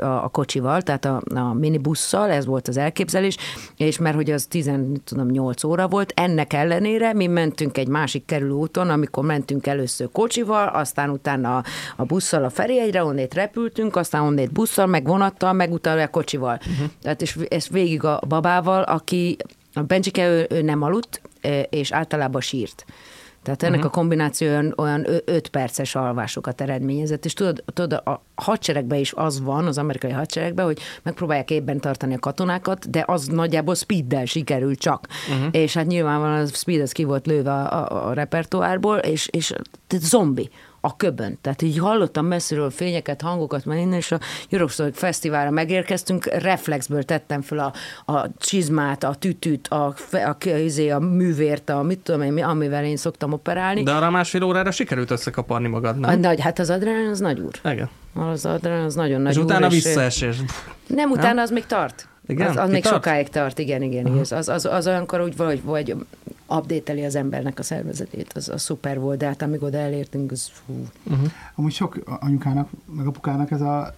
[0.00, 3.36] a, a kocsival, tehát a, a minibusszal, ez volt az elképzelés,
[3.76, 4.70] és mert hogy az 10,
[5.04, 10.68] tudom, 8 óra volt, ennek ellenére mi mentünk egy másik kerülőúton, amikor mentünk először kocsival,
[10.68, 11.64] aztán utána a,
[11.96, 16.60] a busszal a Ferihegyre, onnét repültünk, aztán onnét busszal, meg vonattal, meg utána a kocsival.
[16.60, 16.90] Uh-huh.
[17.02, 19.36] Tehát és ezt végig a babával, aki
[19.74, 21.20] a Bencsike, ő, ő nem aludt,
[21.70, 22.84] és általában sírt.
[23.42, 23.92] Tehát ennek uh-huh.
[23.92, 29.40] a kombináció olyan, olyan 5 perces alvásokat eredményezett, és tudod, tudod, a hadseregben is az
[29.40, 34.74] van, az amerikai hadseregben, hogy megpróbálják évben tartani a katonákat, de az nagyjából speeddel sikerül
[34.74, 35.06] csak.
[35.30, 35.48] Uh-huh.
[35.50, 39.52] És hát nyilvánvalóan a speed az ki volt lőve a, a, a repertoárból, és, és
[39.88, 40.50] zombi
[40.84, 41.38] a köbön.
[41.40, 44.18] Tehát így hallottam messziről fényeket, hangokat, mert innen is a
[44.50, 47.72] Europe Fesztiválra megérkeztünk, reflexből tettem fel a,
[48.12, 50.36] a csizmát, a tütűt, a, a, a,
[50.92, 53.82] a művért, a mit tudom én, mi, amivel én szoktam operálni.
[53.82, 56.20] De arra másfél órára sikerült összekaparni magad, A nem?
[56.20, 57.72] nagy, hát az adrenalin az nagy úr.
[57.72, 57.88] Igen.
[58.14, 59.44] Az adrenalin az nagyon nagy És úr.
[59.44, 60.36] utána visszaesés.
[60.86, 62.08] Nem, utána az még tart.
[62.26, 62.48] Igen?
[62.48, 62.94] Az, az még tart?
[62.94, 64.04] sokáig tart, igen, igen.
[64.04, 64.20] Uh-huh.
[64.20, 65.96] Az, az, az, az olyankor úgy vagy, vagy
[66.48, 70.50] update az embernek a szervezetét, az, az szuper volt, de hát amíg oda elértünk, az
[70.52, 70.86] fú.
[71.54, 73.94] Amúgy sok anyukának, meg apukának ez a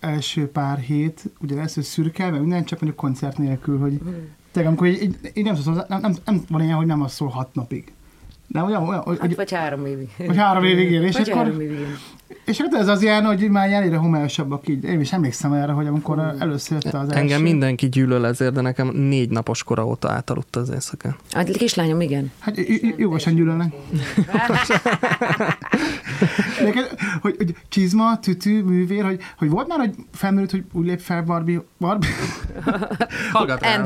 [0.00, 4.00] első pár hét, ugye első szürke, meg minden, csak mondjuk koncert nélkül, hogy
[4.50, 7.12] tényleg, amikor így, így, így nem, szól, nem, nem, nem, van ilyen, hogy nem az
[7.12, 7.92] szól hat napig.
[8.46, 10.10] Nem, olyan, olyan hogy, Hát, vagy három évig.
[10.16, 11.86] hogy három évig él, és vagy akkor, évig.
[12.44, 14.84] És akkor ez az ilyen, hogy már ennyire homályosabbak így.
[14.84, 17.20] Én is emlékszem erre, hogy amikor először jött az első.
[17.20, 21.16] Engem mindenki gyűlöl ezért, de nekem négy napos kora óta átaludt az éjszaka.
[21.30, 22.32] A kislányom, igen.
[22.38, 22.60] Hát
[22.96, 23.72] jogosan gyűlölnek.
[26.62, 31.00] Neked, hogy, hogy csizma, tütű, művér, hogy, hogy volt már, hogy felmerült, hogy úgy lép
[31.00, 32.10] fel Barbie, Barbie?
[33.32, 33.84] Hallgat rá.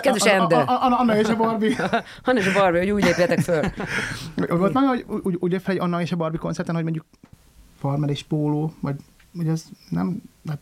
[0.00, 1.76] Kedves a- Anna és a Barbie.
[2.24, 3.62] Hanna és a Barbie, hogy úgy lépjetek föl.
[4.48, 7.04] Volt már, hogy úgy, úgy lép fel egy Anna és a Barbie koncerten, hogy mondjuk
[7.84, 8.96] farmer és póló, vagy,
[9.32, 10.58] vagy ez nem, hát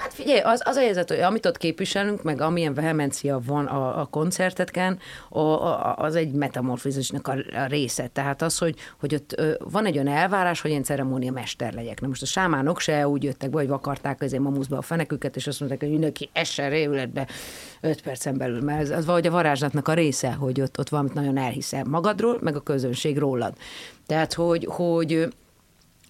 [0.00, 4.00] Hát figyelj, az, az a helyzet, hogy amit ott képviselünk, meg amilyen vehemencia van a,
[4.00, 8.08] a koncerteken, a, a, az egy metamorfizisnak a, a része.
[8.12, 12.00] Tehát az, hogy, hogy ott ö, van egy olyan elvárás, hogy én ceremónia mester legyek.
[12.00, 15.46] Na most a sámánok se úgy jöttek be, hogy vakarták azért mamuszba a feneküket, és
[15.46, 17.26] azt mondták, hogy mindenki essen réületbe
[17.80, 21.14] öt percen belül, mert ez, az valahogy a varázslatnak a része, hogy ott, ott valamit
[21.14, 23.54] nagyon elhiszel magadról, meg a közönség rólad.
[24.06, 25.28] Tehát, hogy, hogy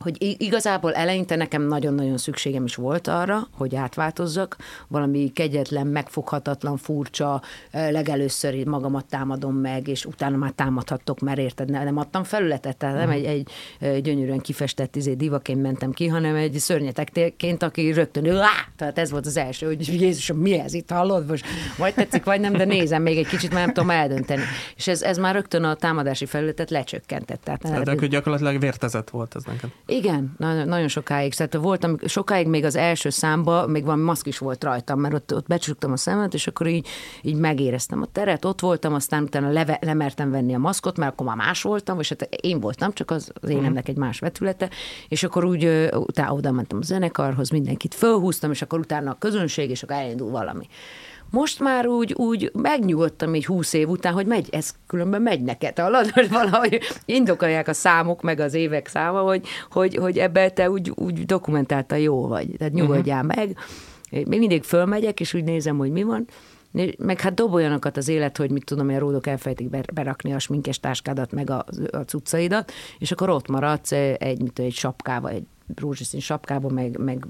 [0.04, 4.56] hogy igazából eleinte nekem nagyon-nagyon szükségem is volt arra, hogy átváltozzak,
[4.88, 11.84] valami kegyetlen, megfoghatatlan, furcsa, legelőször magamat támadom meg, és utána már támadhattok, mert érted, ne-
[11.84, 16.34] nem adtam felületet, tehát nem egy, egy eh, gyönyörűen kifestett izé, divaként mentem ki, hanem
[16.34, 18.48] egy szörnyetekként, aki rögtön, Á!
[18.76, 21.26] tehát ez volt az első, hogy Jézusom, mi ez itt, hallod?
[21.26, 21.44] Most
[21.78, 24.42] vagy tetszik, vagy nem, de nézem még egy kicsit, mert nem tudom eldönteni.
[24.76, 27.40] És ez, ez már rögtön a támadási felületet lecsökkentett.
[27.44, 29.70] Tehát, Tehát akkor gyakorlatilag vértezett volt ez neked.
[29.90, 31.35] Igen, nagyon, nagyon sokáig.
[31.35, 35.35] Tehát voltam, sokáig még az első számba, még valami maszk is volt rajtam, mert ott,
[35.35, 36.87] ott becsuktam a szemet, és akkor így,
[37.22, 41.26] így megéreztem a teret, ott voltam, aztán utána leve, lemertem venni a maszkot, mert akkor
[41.26, 44.70] már más voltam, és hát én voltam, csak az, az énemnek egy más vetülete,
[45.09, 49.70] és akkor úgy utána oda mentem a zenekarhoz, mindenkit fölhúztam, és akkor utána a közönség,
[49.70, 50.66] és akkor elindul valami.
[51.30, 55.78] Most már úgy, úgy megnyugodtam így húsz év után, hogy megy, ez különben megy neked,
[55.78, 60.70] hallod, hogy valahogy indokolják a számok, meg az évek száma, hogy, hogy, hogy ebbe te
[60.70, 63.36] úgy, úgy dokumentálta jó vagy, tehát nyugodjál uh-huh.
[63.36, 63.56] meg.
[64.10, 66.26] Én mindig fölmegyek, és úgy nézem, hogy mi van,
[66.98, 70.80] meg hát dob olyanokat az élet, hogy mit tudom, a ródok elfejtik berakni a sminkes
[70.80, 76.20] táskádat, meg a, a cuccaidat, és akkor ott maradsz egy, mit egy sapkával, egy rózsaszín
[76.20, 77.26] sapkában, meg, meg,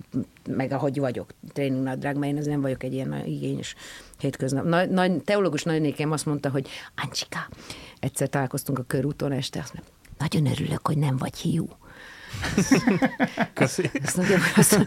[0.49, 3.75] meg ahogy vagyok, tréningnadrág, mert én az nem vagyok egy ilyen igényes
[4.19, 4.65] hétköznap.
[4.65, 7.49] Nagy, nagy, teológus nagynékem azt mondta, hogy Ancsika,
[8.01, 11.69] egyszer találkoztunk a körúton este, azt mondta, nagyon örülök, hogy nem vagy hiú.
[13.55, 13.91] Köszi.
[14.05, 14.81] Azt mondja, azt,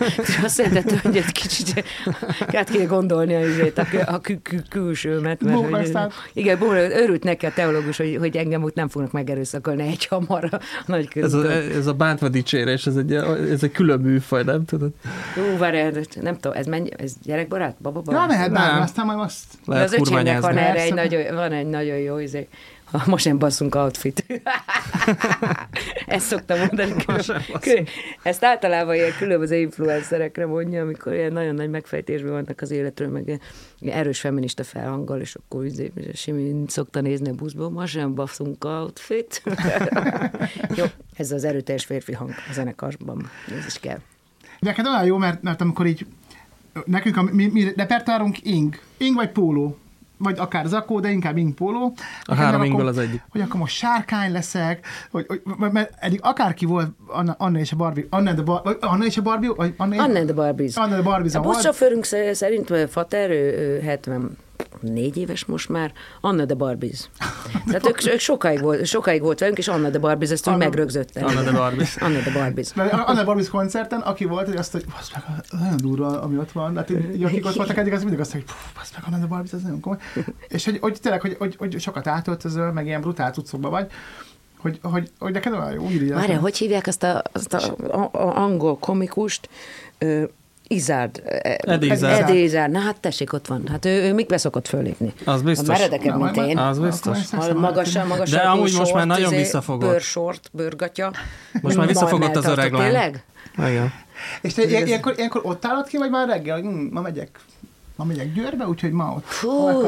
[0.44, 1.84] azt jelentette, hogy egy kicsit
[2.48, 5.44] át kéne gondolni a, a, a kül, kül, külsőmet.
[5.44, 10.06] Mert, hogy, igen, örült neki a teológus, hogy, hogy engem úgy nem fognak megerőszakolni egy
[10.06, 13.14] hamar a nagy ez a, ez a bántva dicsérés, ez egy,
[13.52, 14.92] ez egy külön műfaj, nem tudod?
[15.38, 15.78] Jó, várj,
[16.22, 17.76] nem tudom, ez, mennyi, ez gyerekbarát?
[17.82, 18.22] Bababarát?
[18.22, 19.44] Ja, mehet bármi, aztán majd azt...
[19.66, 22.48] Lehet az öcsémnek van erre egy nagyon, van egy nagyon jó izé,
[23.06, 24.26] most nem basszunk outfit.
[26.06, 26.94] Ezt szoktam mondani.
[27.60, 27.88] Külön,
[28.24, 33.42] ezt általában ilyen különböző influencerekre mondja, amikor ilyen nagyon nagy megfejtésben vannak az életről, meg
[33.80, 39.44] erős feminista felhanggal, és akkor izé, Simi szokta nézni a buszból, ma sem basszunk outfit.
[40.76, 43.30] jó, ez az erőteljes férfi hang a zenekarban.
[43.60, 44.00] Ez is kell.
[44.60, 46.06] Neked olyan jó, mert, mert amikor így
[46.86, 49.78] nekünk a mi, mi repertoárunk ing, ing vagy póló
[50.24, 51.94] vagy akár zakó, de inkább póló.
[52.24, 53.22] A három ingből az egyik.
[53.30, 57.76] Hogy akkor most sárkány leszek, hogy, hogy mert eddig akárki volt Anna, Anna és a
[57.76, 60.70] Barbie, Anna, de Bar, Anna és a Barbie, vagy Anna, Anna de Barbie.
[60.74, 61.38] Anna de Barbie.
[61.38, 63.30] A buszsofőrünk szerint Fater,
[63.84, 64.38] 70
[64.80, 67.10] négy éves most már, Anna de Barbies.
[67.66, 71.26] Tehát ők, ők sokáig, volt, sokáig volt velünk, és Anna de Barbies ezt úgy megrögzötte.
[71.26, 71.96] Anna de Barbies.
[71.96, 72.54] Anna de.
[72.76, 76.52] Mert Anna de Barbies koncerten, aki volt, hogy azt, hogy meg, nagyon durva, ami ott
[76.52, 76.76] van.
[76.76, 78.44] Hát így, akik ott voltak eddig, az mindig azt, hogy
[78.76, 80.00] basz meg Anna de Barbies, ez nagyon komoly.
[80.48, 83.92] És hogy, hogy tényleg, hogy, hogy, hogy sokat átöltözöl, meg ilyen brutál cuccokban vagy
[84.58, 86.16] hogy, hogy, hogy neked olyan jó írja.
[86.16, 89.50] Várja, hogy hívják azt a, azt a, a, a angol komikust,
[89.98, 90.30] Izárd.
[90.68, 91.22] Izárd.
[91.58, 92.72] Edi Izárd.
[92.72, 93.68] Na hát tessék, ott van.
[93.68, 95.14] Hát ő, ő mikbe szokott fölépni?
[95.26, 95.68] Az biztos.
[95.68, 96.58] Meredekebb, mint én.
[96.58, 97.18] Az biztos.
[97.56, 98.40] Magasan, magasan.
[98.40, 99.90] De amúgy most már nagyon izé, visszafogott.
[99.90, 101.12] Bőrsort, bőrgatja.
[101.62, 102.82] Most már visszafogott az öreg lány.
[102.82, 103.24] Tényleg?
[103.58, 103.94] Igen.
[104.42, 107.40] És te ilyenkor, ilyenkor ott állod ki, vagy már reggel, hogy hm, ma megyek
[108.04, 109.26] Ma megyek Győrbe, úgyhogy ma ott.
[109.26, 109.82] Hú,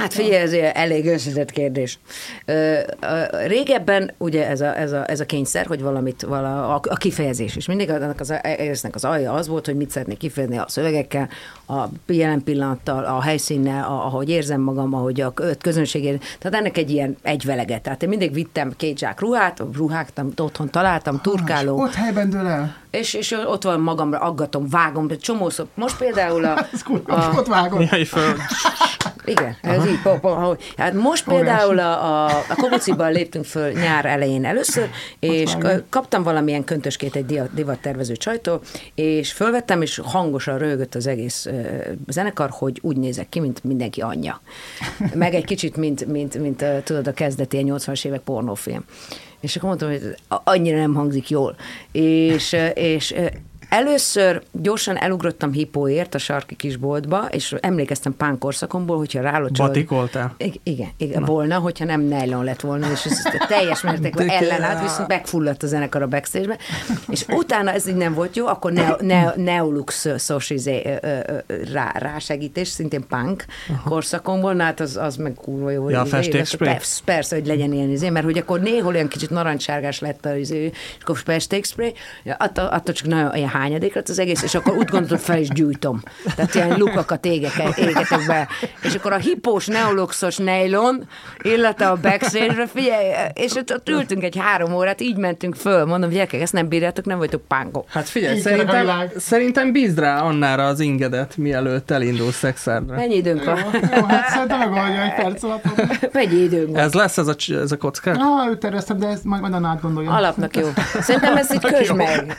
[0.00, 1.98] hát figyelj, ez elég összetett kérdés.
[3.46, 7.56] Régebben ugye ez a, ez a, ez a kényszer, hogy valamit, vala, a, a kifejezés
[7.56, 7.66] is.
[7.66, 11.28] Mindig annak az, egésznek az alja az volt, hogy mit szeretnék kifejezni a szövegekkel,
[11.68, 16.24] a jelen pillanattal, a helyszínnel, ahogy érzem magam, ahogy a közönségért.
[16.38, 17.78] Tehát ennek egy ilyen egyvelege.
[17.78, 21.80] Tehát én mindig vittem két zsák ruhát, ruháktam, otthon találtam, turkáló.
[21.80, 22.81] Ott helyben dől el.
[22.92, 25.66] És, és ott van magamra, aggatom, vágom, de csomószor.
[25.74, 26.66] Most például a...
[27.06, 27.80] a ott vágom.
[27.90, 28.34] Jaj, föl.
[29.24, 30.02] Igen, ez így.
[30.02, 35.56] Po, po, hát most például a, a, a Kobuciban léptünk föl nyár elején először, és
[35.88, 38.60] kaptam valamilyen köntöskét egy divattervező csajtól,
[38.94, 41.48] és fölvettem, és hangosan rögött az egész
[42.06, 44.40] zenekar, hogy úgy nézek ki, mint mindenki anyja.
[45.14, 48.84] Meg egy kicsit, mint, mint, mint, mint tudod, a kezdeti 80-as évek pornófilm.
[49.42, 51.56] És akkor mondtam, hogy annyira nem hangzik jól.
[51.92, 53.14] És, és
[53.72, 59.66] Először gyorsan elugrottam hipóért a sarki kisboltba, és emlékeztem pánkorszakomból, hogyha rálocsol...
[59.66, 60.34] Batikoltál?
[60.62, 65.62] Igen, igen volna, hogyha nem nylon lett volna, és ez teljes mértékben ellenállt, viszont megfulladt
[65.62, 66.56] a zenekar a backstage
[67.08, 70.08] és utána ez így nem volt jó, akkor ne, ne, Neolux
[70.48, 70.98] izé,
[71.72, 73.88] rá, rásegítés, szintén punk Aha.
[73.90, 75.88] korszakomból, na hát az, az meg kurva jó.
[75.88, 76.44] Ja, izé?
[76.58, 80.36] Persze, persze, hogy legyen ilyen izé, mert hogy akkor néhol olyan kicsit narancssárgás lett az
[80.36, 81.92] izé, és akkor festékspray,
[82.38, 85.48] attól, attól csak nagyon ilyen hányadék lett az egész, és akkor úgy gondoltam, fel is
[85.48, 86.02] gyújtom.
[86.36, 88.48] Tehát ilyen lukakat égek, égetek be.
[88.82, 91.08] És akkor a hipós neoloxos nylon
[91.42, 96.10] illata a backstage-re, figyelj, és ott, ott ültünk egy három órát, így mentünk föl, mondom,
[96.10, 97.84] gyerekek, ezt nem bírjátok, nem vagytok pánkok.
[97.88, 102.94] Hát figyelj, szerintem, szerintem bízd rá Annára az ingedet, mielőtt elindul szexárra.
[102.94, 103.58] Mennyi időnk van?
[103.96, 105.62] Jó, hát szerintem megoldja egy perc alatt.
[106.12, 106.76] Mennyi időnk van?
[106.76, 108.10] Ez lesz ez a, ez a kocka?
[108.10, 110.10] Ah, őt terveztem, de ezt majd, majd Annát gondolja.
[110.10, 110.68] Alapnak jó.
[111.00, 112.36] Szerintem ezt itt közd meg.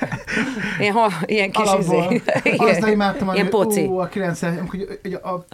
[0.80, 2.22] Én, ha, ilyen kis izé.
[2.58, 3.88] Azt imádtam, ilyen poci.
[3.88, 5.46] Ó, a 90, hogy így a, a,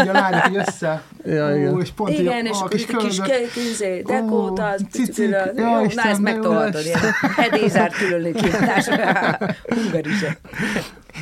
[0.00, 1.02] így a lányok így össze.
[1.24, 1.74] Ja, igen.
[1.74, 3.20] Ó, és pont igen, így, és a, kis kis,
[3.52, 5.28] kis izé, dekóta, az cicik.
[5.28, 6.82] Ja, na, ezt megtolhatod.
[7.36, 8.86] Edézár különlő kiadás.
[9.74, 10.38] Hungarise.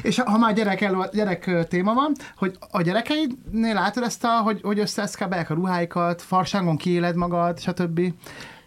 [0.03, 4.61] És ha már gyerek, elő, gyerek téma van, hogy a gyerekeidnél látod ezt a, hogy,
[4.63, 8.01] hogy összeeszkábálják a ruháikat, farsangon kiéled magad, stb.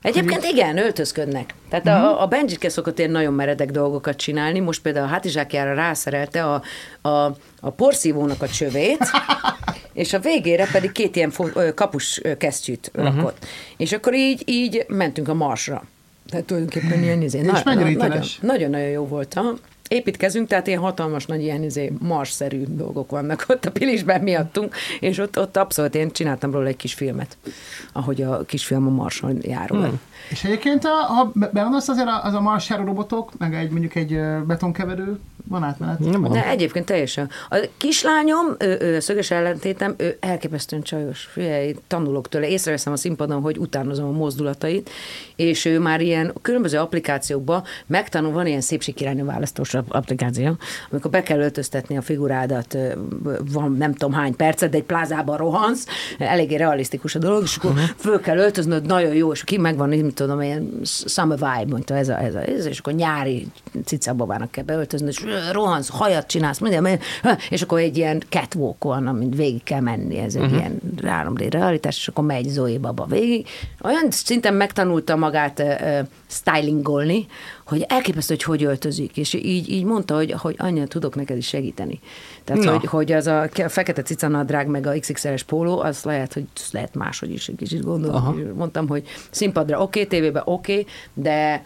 [0.01, 1.53] Egyébként igen, öltözködnek.
[1.69, 2.03] Tehát uh-huh.
[2.03, 2.21] a, mhm.
[2.21, 6.62] a Benjike szokott ilyen nagyon meredek dolgokat csinálni, most például a hátizsákjára rászerelte a,
[7.01, 9.09] a, a porszívónak a csövét,
[9.93, 13.05] és a végére pedig két ilyen fo- kapus kesztyűt Mhm.
[13.05, 13.45] rakott.
[13.77, 15.83] És akkor így, így mentünk a marsra.
[16.29, 17.39] Tehát tulajdonképpen ilyen izé.
[17.39, 19.33] És mennyire nagyon, nagyon-nagyon jó volt.
[19.33, 19.53] Ha?
[19.89, 25.17] Építkezünk, tehát ilyen hatalmas nagy ilyen izé, marsszerű dolgok vannak ott a Pilisben miattunk, és
[25.17, 27.38] ott, ott abszolút én csináltam róla egy kis filmet,
[27.93, 29.86] ahogy a kisfilm a Marson járul.
[29.86, 29.99] Hmm.
[30.29, 34.19] És egyébként, a, ha be- belegondolsz azért az a marsjáró robotok, meg egy mondjuk egy
[34.47, 35.99] betonkeverő, van átmenet.
[35.99, 36.32] Nem van.
[36.32, 37.29] De egyébként teljesen.
[37.49, 41.29] A kislányom, ő, ő, szöges ellentétem, ő elképesztően csajos.
[41.32, 44.89] Figyelj, tanulok tőle, észreveszem a színpadon, hogy utánozom a mozdulatait,
[45.36, 50.58] és ő már ilyen különböző applikációkban megtanul, van ilyen szépségkirálynő választós applikáció,
[50.91, 52.77] amikor be kell öltöztetni a figurádat,
[53.51, 55.86] van nem tudom hány percet, de egy plázában rohansz,
[56.17, 57.88] eléggé realisztikus a dolog, és akkor uh-huh.
[57.97, 62.09] föl kell öltöznöd, nagyon jó, és ki megvan, mit tudom, ilyen summer vibe, mondta ez
[62.09, 63.47] a, ez a, ez, és akkor nyári
[63.85, 66.99] cicababának kell beöltözni, és rohansz, hajat csinálsz, minden,
[67.49, 70.57] és akkor egy ilyen catwalk van, amit végig kell menni, ez egy uh-huh.
[70.57, 73.47] ilyen 3D realitás, és akkor megy Zoe baba végig.
[73.81, 77.27] Olyan szinten megtanulta magát uh, stylingolni,
[77.65, 81.47] hogy elképesztő, hogy hogy öltözik, és így, így mondta, hogy, hogy anya, tudok neked is
[81.47, 81.99] segíteni.
[82.49, 82.71] Tehát, Na.
[82.71, 86.71] hogy, hogy az a ke- fekete cicanadrág, meg a XXL-es póló, az lehet, hogy az
[86.71, 88.53] lehet máshogy is egy kicsit gondolom.
[88.55, 91.65] Mondtam, hogy színpadra oké, okay, tévébe oké, okay, de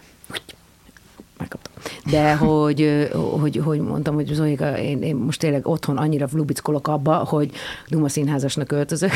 [1.38, 1.74] megkaptam.
[2.12, 7.16] De hogy, hogy, hogy mondtam, hogy Zoika, én, én most tényleg otthon annyira lubickolok abba,
[7.16, 7.52] hogy
[7.88, 9.12] Duma színházasnak öltözök.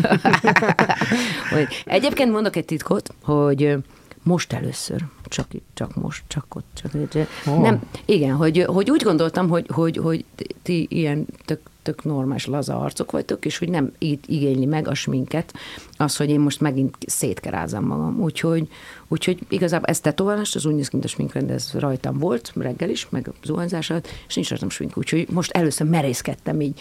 [1.54, 3.76] hogy egyébként mondok egy titkot, hogy
[4.22, 7.28] most először, csak, csak most, csak ott, csak.
[7.46, 7.60] Oh.
[7.60, 10.24] Nem, igen, hogy, hogy úgy gondoltam, hogy, hogy, hogy
[10.62, 14.94] ti ilyen tök, tök normális, laza arcok vagytok, és hogy nem így igényli meg a
[14.94, 15.54] sminket,
[15.96, 18.20] az, hogy én most megint szétkerázom magam.
[18.20, 18.68] Úgyhogy,
[19.08, 22.90] úgyhogy igazából ez tetoválás, az úgy néz ki, mint a sminkrend, ez rajtam volt, reggel
[22.90, 26.80] is, meg a zuhanyzás alatt, és nincs rajtam smink, úgyhogy most először merészkedtem így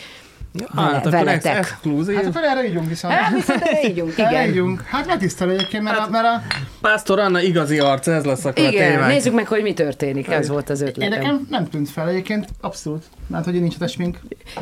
[0.54, 1.56] vele, Hát akkor ez veletek.
[1.58, 2.16] exkluzív.
[2.16, 3.14] Hát akkor erre ígyunk viszont.
[3.14, 4.50] Hát viszont erre ígyunk, Erre igen.
[4.50, 4.82] ígyunk.
[4.86, 6.42] Hát megtisztelő egyébként, mert, a, mert a,
[6.82, 9.12] Pásztor Anna igazi arc, ez lesz akkor a Igen, témánk.
[9.12, 11.20] nézzük meg, hogy mi történik, ez volt az én ötletem.
[11.20, 13.04] nekem nem tűnt fel egyébként, abszolút.
[13.28, 14.18] Mert hogy én nincs a smink.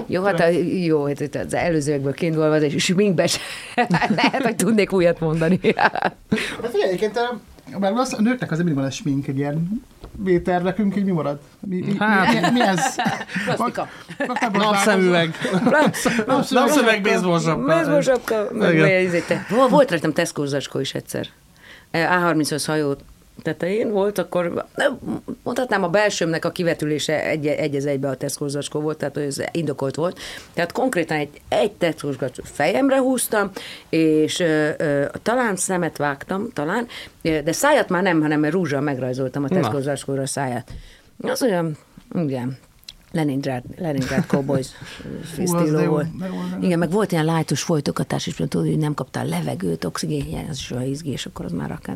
[0.08, 0.48] Jó, hát a,
[0.84, 3.40] jó, hát az előzőekből kiindulva, az és sminkbe se,
[4.16, 5.58] lehet, hogy tudnék újat mondani.
[5.58, 7.20] De figyelj, egyébként
[7.80, 9.86] mert az, a nőknek azért mindig van a smink, egy ilyen
[10.24, 11.40] Péter, nekünk így mi marad?
[11.60, 12.96] Mi, mi, Hát- mi, mi ez?
[13.46, 13.88] Plastika.
[14.52, 15.36] Napszemüveg.
[16.26, 17.66] Napszemüveg, baseball sapka.
[17.66, 18.48] Baseball sapka,
[19.02, 20.44] izé Vol- Volt rajtam Tesco
[20.80, 21.28] is egyszer.
[21.94, 22.96] A35 hajó
[23.42, 24.66] tetején volt, akkor
[25.44, 29.96] mondhatnám a belsőmnek a kivetülése egy, egy az egybe a Tesco volt, tehát ez indokolt
[29.96, 30.20] volt.
[30.54, 32.10] Tehát konkrétan egy, egy Tesco
[32.44, 33.52] fejemre húztam,
[33.90, 36.88] és ö, ö, talán szemet vágtam, talán,
[37.22, 40.72] de szájat már nem, hanem rúzsal megrajzoltam a Tesco a száját.
[41.22, 41.78] Az olyan,
[42.16, 42.58] igen,
[43.12, 44.68] Leningrad, Leningrad Cowboys
[45.48, 46.08] stíló volt.
[46.62, 50.58] Igen, meg volt ilyen lájtos folytogatás is, mert tudod, hogy nem kaptál levegőt, oxigénhiány, az
[50.58, 51.96] is olyan izgi, és akkor az már akár.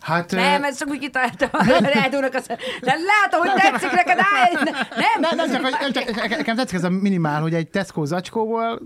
[0.00, 1.48] Hát, Nem, ez csak úgy kitaláltam.
[2.32, 4.52] Azt, de látom, hogy tetszik neked, állj!
[5.20, 5.48] Nem,
[6.28, 8.80] nekem tetszik ez a minimál, hogy egy Tesco zacskóból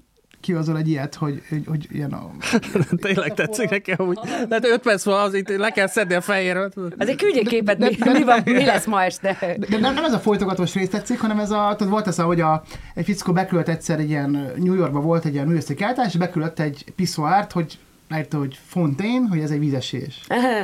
[0.47, 2.31] kihozol egy ilyet, hogy, hogy, hogy ilyen a...
[3.07, 4.19] Tényleg tetszik nekem úgy.
[4.49, 6.73] Tehát 5 perc van, az itt le kell szedni a fejéről.
[6.99, 9.57] Azért küldj egy képet, mi, mi, van, mi lesz ma este.
[9.59, 12.41] De nem, nem ez a folytogatós rész tetszik, hanem ez a, tudod, volt ez, hogy
[12.41, 12.63] a,
[12.95, 16.61] egy fickó beküldött egyszer egy ilyen, New Yorkban volt egy ilyen művészeti kiállítás, és beküldött
[16.61, 17.79] egy piszoárt, hogy
[18.09, 20.21] leírta, hogy Fontaine, hogy ez egy vízesés.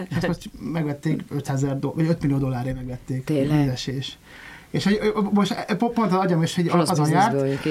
[0.09, 3.25] És ezt most megvették 500 ezer do- vagy 5 millió dollárért megvették.
[3.25, 3.59] Tényleg?
[3.59, 4.19] Vízesés.
[4.71, 7.63] És hogy most pont az agyam is, hogy Olasz azon járt,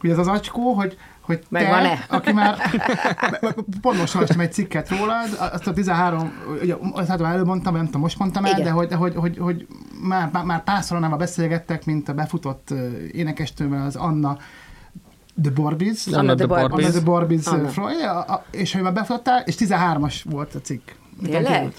[0.00, 1.88] hogy ez az acskó, hogy, hogy Megvan-e?
[1.88, 2.56] te, aki már,
[3.80, 6.32] pont most olvastam egy cikket rólad, azt a 13,
[6.62, 8.64] ugye, azt hát előbb mondtam, nem tudom, most mondtam el, Igen.
[8.64, 9.66] de hogy, de hogy, hogy, hogy
[10.02, 12.74] már, már, párszor beszélgettek, mint a befutott
[13.12, 14.36] énekestőmmel az Anna
[15.42, 16.06] The Barbies.
[16.06, 17.46] Anna the Barbies.
[17.46, 20.88] Anna The a- és hogy már befutottál, és 13-as volt a cikk.
[21.22, 21.72] Tényleg?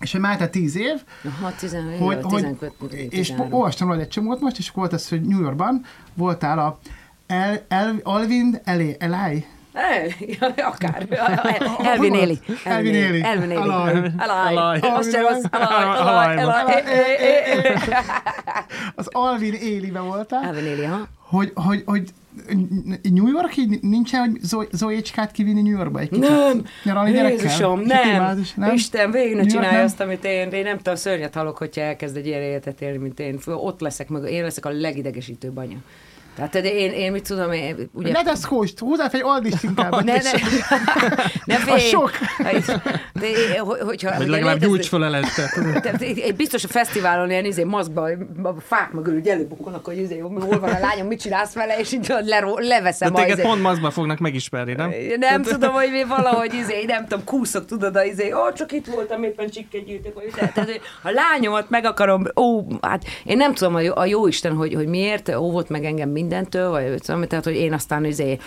[0.00, 3.52] És hogy már te 10 év, Aha, 15, hogy, hogy, 15, és 13.
[3.52, 5.84] olvastam rajta egy csomót most, és volt az, hogy New Yorkban
[6.14, 6.78] voltál a
[7.26, 10.14] El, El, Alvin Elé, Elai, Eh,
[10.56, 11.06] Akár.
[11.84, 12.38] Elvin Éli.
[12.64, 13.22] Elvin Éli.
[13.22, 13.60] Elvin Éli.
[14.18, 14.78] Alaj.
[14.82, 15.48] Azt sem az.
[18.94, 21.08] Az Alvin Élibe voltál, Elvin Éli, ha?
[21.20, 22.08] hogy, hogy, hogy
[23.02, 26.28] New York így nincsen, hogy Zo- Zoécskát kivinni New Yorkba egy kicsit?
[26.28, 27.10] Nem, Nyaralni?
[27.10, 28.08] Jézusom, nem.
[28.14, 28.74] imádás, nem.
[28.74, 29.84] Isten, végig ne csinálja nem?
[29.84, 33.20] azt, amit én, én nem tudom, szörnyet halok, hogyha elkezd egy ilyen életet élni, mint
[33.20, 33.38] én.
[33.46, 35.76] Ott leszek, meg én leszek a legidegesítőbb anya.
[36.36, 38.12] Tehát de én, én mit tudom, én, ugye...
[38.12, 40.04] Ne tesz húst, húzzál fel egy aldist inkább.
[40.04, 40.20] Ne, ne,
[41.44, 41.76] ne félj.
[41.76, 42.10] A sok.
[43.12, 45.52] De, hogyha, Vagy legalább gyújts fel előtte.
[45.82, 49.96] de- de- én biztos a fesztiválon ilyen izé, maszkban, a fák mögül úgy előbukkolnak, hogy
[49.98, 53.38] izé, hol van a lányom, mit csinálsz vele, és így leró, De leveszem a téged
[53.38, 53.42] izé.
[53.48, 54.92] pont maszkba fognak megismerni, nem?
[55.18, 58.86] Nem tudom, hogy mi valahogy izé, nem tudom, kúszok, tudod, a izé, ó, csak itt
[58.86, 63.54] voltam, éppen csikket gyűjtök, vagy de, tehát, a lányomat meg akarom, ó, hát én nem
[63.54, 67.22] tudom, a jó, a jó Isten, hogy, hogy miért óvott meg engem mindentől, vagy tudom,
[67.24, 68.38] tehát, hogy én aztán izé,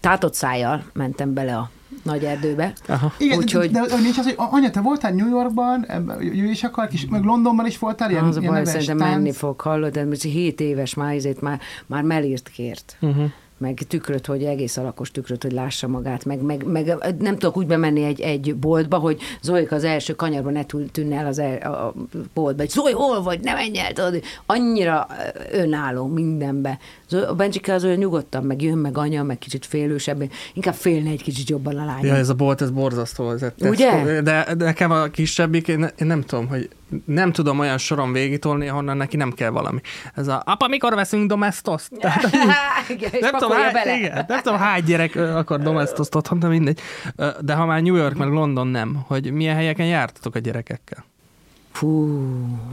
[0.00, 1.70] tátott szájjal mentem bele a
[2.02, 2.72] nagy erdőbe.
[2.88, 3.12] Aha.
[3.18, 5.86] Igen, Úgyhogy- de, de, de nincs az, hogy anya, te voltál New Yorkban,
[6.20, 9.08] ő is akar, kis, meg Londonban is voltál, ilyen, Az a ilyen baj, neves szerintem
[9.08, 9.36] menni tánc.
[9.36, 12.96] fog, hallod, de most 7 éves már, ezért már, már melírt kért.
[13.00, 13.24] Uh-huh.
[13.58, 17.66] Meg tükröt, hogy egész alakos tükröt, hogy lássa magát, meg, meg, meg nem tudok úgy
[17.66, 21.72] bemenni egy, egy boltba, hogy Zoika az első kanyarban ne tűn- tűnne el az el,
[21.72, 21.94] a
[22.34, 25.06] boltba, hogy Zoe, hol vagy, ne menj el, tudod, annyira
[25.52, 26.78] önálló mindenbe.
[27.10, 31.22] A Bencsike az olyan nyugodtan, meg jön, meg anya, meg kicsit félősebb, inkább félne egy
[31.22, 32.04] kicsit jobban a lány.
[32.04, 33.30] Ja, ez a bolt, ez borzasztó.
[33.30, 33.68] Ez Tesco.
[33.68, 34.20] Ugye?
[34.20, 36.68] De, de nekem a kisebbik, én, én nem tudom, hogy
[37.04, 39.80] nem tudom olyan soron végigtolni, ahonnan neki nem kell valami.
[40.14, 41.92] Ez a, apa, mikor veszünk domestoszt?
[42.00, 42.30] Tehát,
[43.20, 43.96] nem tudom, pakolja hány, bele.
[43.96, 46.80] igen, nem tudom, hány gyerek akar domestoszt otthon, de mindegy.
[47.40, 51.04] De ha már New York, meg London nem, hogy milyen helyeken jártatok a gyerekekkel?
[51.76, 52.20] Fú,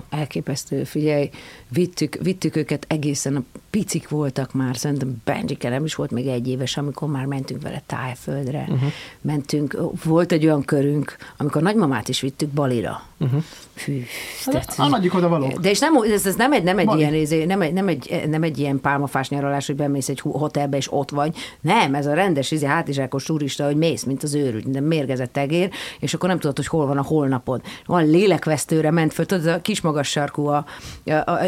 [0.10, 1.30] elképesztő, figyelj,
[1.70, 6.48] vittük, vittük őket egészen, a picik voltak már, szerintem Benjike nem is volt még egy
[6.48, 8.92] éves, amikor már mentünk vele tájföldre, uh-huh.
[9.22, 13.02] mentünk, volt egy olyan körünk, amikor nagymamát is vittük Balira.
[13.18, 13.44] Uh-huh.
[13.74, 14.04] Fű,
[14.46, 15.60] Hát A nagyik oda valók.
[15.60, 17.26] de és nem, ez, ez nem egy, nem egy Bali.
[17.26, 20.94] ilyen, nem egy, nem, egy, nem egy ilyen pálmafás nyaralás, hogy bemész egy hotelbe és
[20.94, 21.36] ott vagy.
[21.62, 25.70] Nem, ez a rendes izé, hátizsákos turista, hogy mész, mint az őrült, de mérgezett egér,
[26.00, 27.62] és akkor nem tudod, hogy hol van a holnapod.
[27.86, 30.66] Van lélekvesztőre ment föl, tudod, a kis magas sarkú a,
[31.06, 31.40] a, a, a,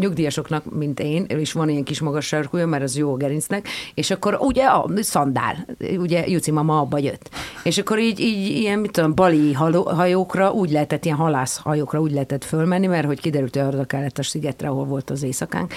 [0.00, 4.10] nyugdíjasoknak, mint én, és van ilyen kis magas sarkúja, mert az jó a gerincnek, és
[4.10, 7.30] akkor ugye a szandál, ugye Juci mama abba jött.
[7.64, 9.52] És akkor így, így ilyen, mit tudom, bali
[9.84, 14.22] hajókra úgy lehetett, ilyen halászhajókra úgy lehetett fölmenni, mert hogy kiderült, hogy arra kellett a
[14.22, 15.74] szigetre, ahol volt az éjszakánk,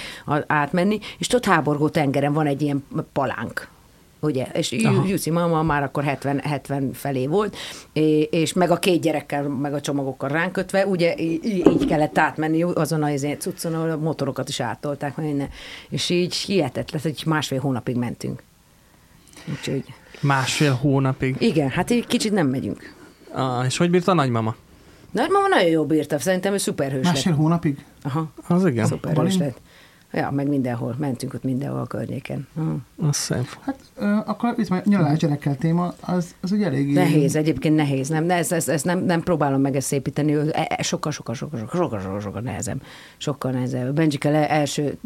[0.48, 3.68] átmenni, és ott háborgó tengeren van egy ilyen palánk.
[4.22, 4.46] Ugye?
[4.54, 7.56] És Ju- Jussi mama már akkor 70, 70 felé volt,
[8.30, 13.04] és meg a két gyerekkel, meg a csomagokkal ránk kötve, ugye így kellett átmenni azon
[13.04, 15.50] az izé cuccon, ahol a motorokat is áttolták, meg minden.
[15.90, 18.44] és így hihetetlen, hogy másfél hónapig mentünk.
[19.52, 19.84] Úgyhogy
[20.22, 21.36] Másfél hónapig.
[21.40, 22.94] igen, hát így kicsit nem megyünk.
[23.32, 24.56] Ah, és hogy bírta a nagymama?
[25.12, 27.42] Nagymama nagyon jó bírta, szerintem ő szuperhős Másfél lett.
[27.42, 27.86] hónapig?
[28.02, 28.86] Aha, Az igen.
[28.86, 29.58] szuperhős lett.
[30.12, 32.48] Ja, meg mindenhol, mentünk ott mindenhol a környéken.
[32.56, 32.78] Aha.
[33.10, 33.58] Az szép.
[33.60, 36.94] Hát ö, akkor itt már nyaralás gyerekkel téma, az, az ugye elég...
[36.94, 38.10] Nehéz, egyébként nehéz.
[38.10, 41.36] Nem, ne, ez, ez, ez nem, nem próbálom meg ezt szépíteni, e- e- sokkal, sokkal,
[41.36, 42.82] sokkal, sokkal, sokkal, sokkal, sokkal nehezebb.
[43.18, 43.96] Sokkal nehezebb.
[43.96, 44.98] Benjike le első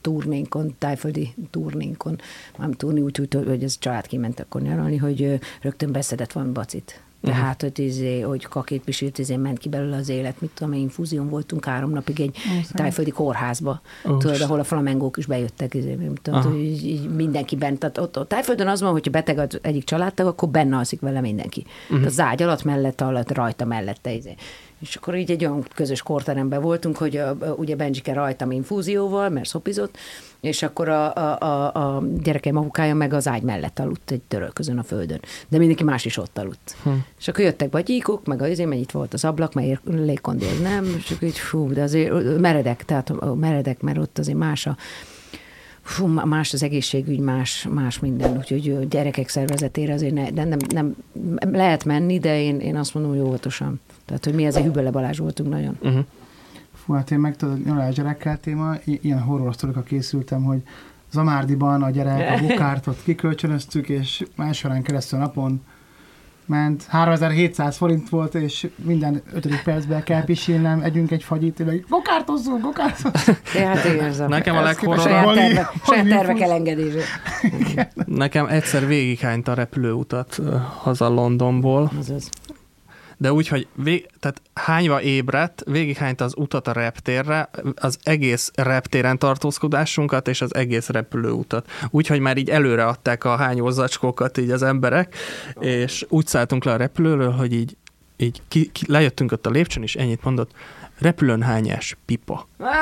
[0.00, 2.18] turnénkon, tájföldi turnénkon,
[2.58, 7.02] nem turni úgy, úgy, hogy ez család kiment akkor nyaralni, hogy rögtön beszedett valami bacit.
[7.24, 11.28] Tehát, hogy, izé, hogy kakét pisilt, izé ment ki belőle az élet, mit tudom infúzión
[11.28, 12.36] voltunk három napig egy
[12.72, 16.54] tájföldi kórházba, Ó, tudod, ahol a flamengók is bejöttek, izé, mit tudom, Aha.
[16.54, 17.78] így, így mindenki bent.
[17.78, 21.20] Tehát ott, ott tájföldön az van, hogyha beteg az egyik családtag, akkor benne alszik vele
[21.20, 21.64] mindenki.
[21.90, 22.06] Uh-huh.
[22.06, 24.12] Az ágy alatt, mellett, alatt, rajta, mellette.
[24.12, 24.34] Izé.
[24.88, 29.28] És akkor így egy olyan közös korteremben voltunk, hogy a, a, ugye Benjike rajtam infúzióval,
[29.28, 29.96] mert szopizott,
[30.40, 32.02] és akkor a, a, a, a
[32.42, 35.20] apukája meg az ágy mellett aludt egy törölközön a földön.
[35.48, 36.76] De mindenki más is ott aludt.
[36.82, 36.90] Hm.
[37.18, 40.84] És akkor jöttek bagyíkok, meg azért, mert itt volt az ablak, mert légkondi az nem,
[40.98, 44.76] és akkor így fú, de azért meredek, tehát a- meredek, mert ott azért más a,
[45.84, 50.96] Fú, más az egészségügy, más, más minden, úgyhogy gyerekek szervezetére azért ne, de nem, nem,
[51.52, 53.80] lehet menni, de én, én azt mondom, hogy óvatosan.
[54.06, 55.78] Tehát, hogy mi azért Hübele Balázs voltunk nagyon.
[55.82, 56.04] Uh-huh.
[56.84, 60.62] Fú, hát én meg tudod, nyaralás gyerekkel téma, ilyen horror készültem, hogy
[61.10, 65.62] Zamárdiban a gyerek a bukártot kikölcsönöztük, és más órán keresztül napon
[66.46, 66.84] ment.
[66.88, 73.38] 3700 forint volt, és minden ötödik percben kell pisilnem, együnk egy fagyit, vagy gokártozzunk, gokártozzunk.
[73.52, 77.00] De hát a, Nekem a leghorrorabb, saját, terve, saját tervek elengedése.
[78.06, 80.40] nekem egyszer végighányta a repülőutat
[80.78, 82.30] haza Londonból, Azaz.
[83.16, 89.18] De úgy, hogy vég, tehát hányva ébredt, végighányta az utat a reptérre, az egész reptéren
[89.18, 91.70] tartózkodásunkat és az egész repülőutat.
[91.90, 95.16] Úgyhogy már így előre adták a hányózacskókat így az emberek,
[95.60, 97.76] és úgy szálltunk le a repülőről, hogy így,
[98.16, 100.50] így ki, ki, lejöttünk ott a lépcsőn, és ennyit mondott,
[100.98, 102.48] repülőn hányás pipa.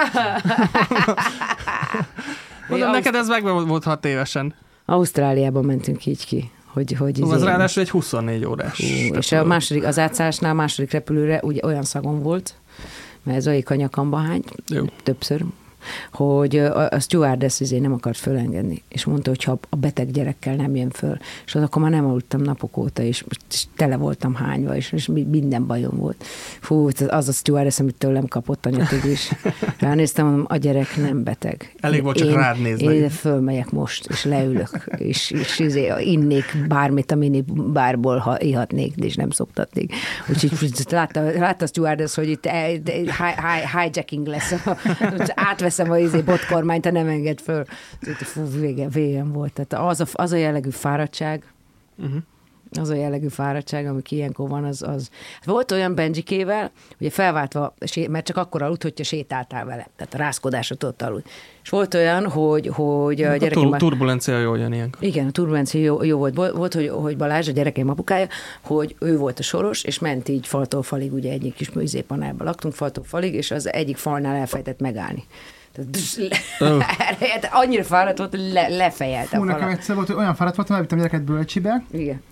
[2.68, 4.54] Mondom, neked ez meg volt hat évesen.
[4.84, 8.76] Ausztráliában mentünk így ki, hogy, hogy Az izé- ráadásul egy 24 órás.
[8.80, 12.54] Hú, és a második, az átszállásnál a második repülőre ugye olyan szagom volt,
[13.22, 14.84] mert ez olyan a nyakamba hány, Jó.
[15.02, 15.44] többször,
[16.12, 20.76] hogy a, stewardess izé nem akart fölengedni, és mondta, hogy ha a beteg gyerekkel nem
[20.76, 24.76] jön föl, és az akkor már nem aludtam napok óta, és, és tele voltam hányva,
[24.76, 26.24] és, és minden bajom volt.
[26.60, 29.32] Fú, az a stewardess, amit tőlem kapott anyatig is.
[29.78, 31.74] Ránéztem, mondom, a gyerek nem beteg.
[31.80, 32.94] Elég volt csak én, rád nézni.
[32.94, 38.94] Én fölmegyek most, és leülök, és, és izé, innék bármit a mini bárból, ha ihatnék,
[38.96, 39.94] és nem szoktatnék.
[40.28, 42.72] Úgyhogy látta, látta a stewardess, hogy itt eh,
[43.82, 44.54] hijacking lesz.
[45.72, 47.64] Átveszem a izé botkormányt, ha nem enged föl.
[48.00, 49.52] Fú, vége, végem volt.
[49.52, 51.44] Tehát az a, az a jellegű fáradtság,
[51.96, 52.22] uh-huh
[52.80, 55.10] az a jellegű fáradtság, ami ilyenkor van, az, az...
[55.44, 57.74] Volt olyan Benjikével, hogy felváltva,
[58.10, 59.88] mert csak akkor aludt, hogyha sétáltál vele.
[59.96, 61.30] Tehát a rászkodásra tudott aludni.
[61.62, 63.62] És volt olyan, hogy, hogy a gyerekem...
[63.62, 65.02] A tur- turbulencia jó olyan ilyenkor.
[65.02, 66.34] Igen, a turbulencia jó, jó volt.
[66.34, 68.26] Volt, hogy, hogy Balázs, a gyerekem apukája,
[68.60, 72.74] hogy ő volt a soros, és ment így faltól falig, ugye egyik kis műzépanálban laktunk,
[72.74, 75.24] faltól falig, és az egyik falnál elfejtett megállni.
[76.58, 76.84] Oh.
[77.50, 80.98] annyira fáradt volt, hogy le, lefejelte Hú, nekem egyszer volt, hogy olyan fáradt voltam, elvittem
[80.98, 81.84] gyereket bölcsibe.
[81.90, 82.22] Igen.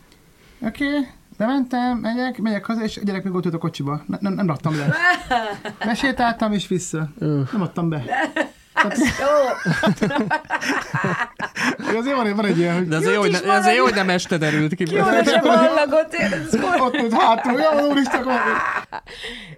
[0.61, 4.03] Oké, okay, bementem, megyek, megyek haza, és a gyerek még ott ült a kocsiba.
[4.07, 4.95] Ne, nem, nem raktam le.
[5.85, 7.09] Besétáltam, és vissza.
[7.19, 8.05] Nem adtam be.
[9.21, 9.35] Jó.
[11.99, 12.89] azért van, van egy ilyen, hogy...
[12.89, 14.85] De azért jó, hogy, ne, azért jó, hogy nem este derült ki.
[14.91, 16.17] Jó, hogy sem hallagott.
[16.81, 18.25] Ott ült hátul, jó, úristen,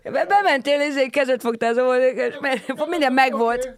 [0.03, 1.75] Be, bementél, ezért kezet fogtál,
[2.41, 3.77] mert minden megvolt.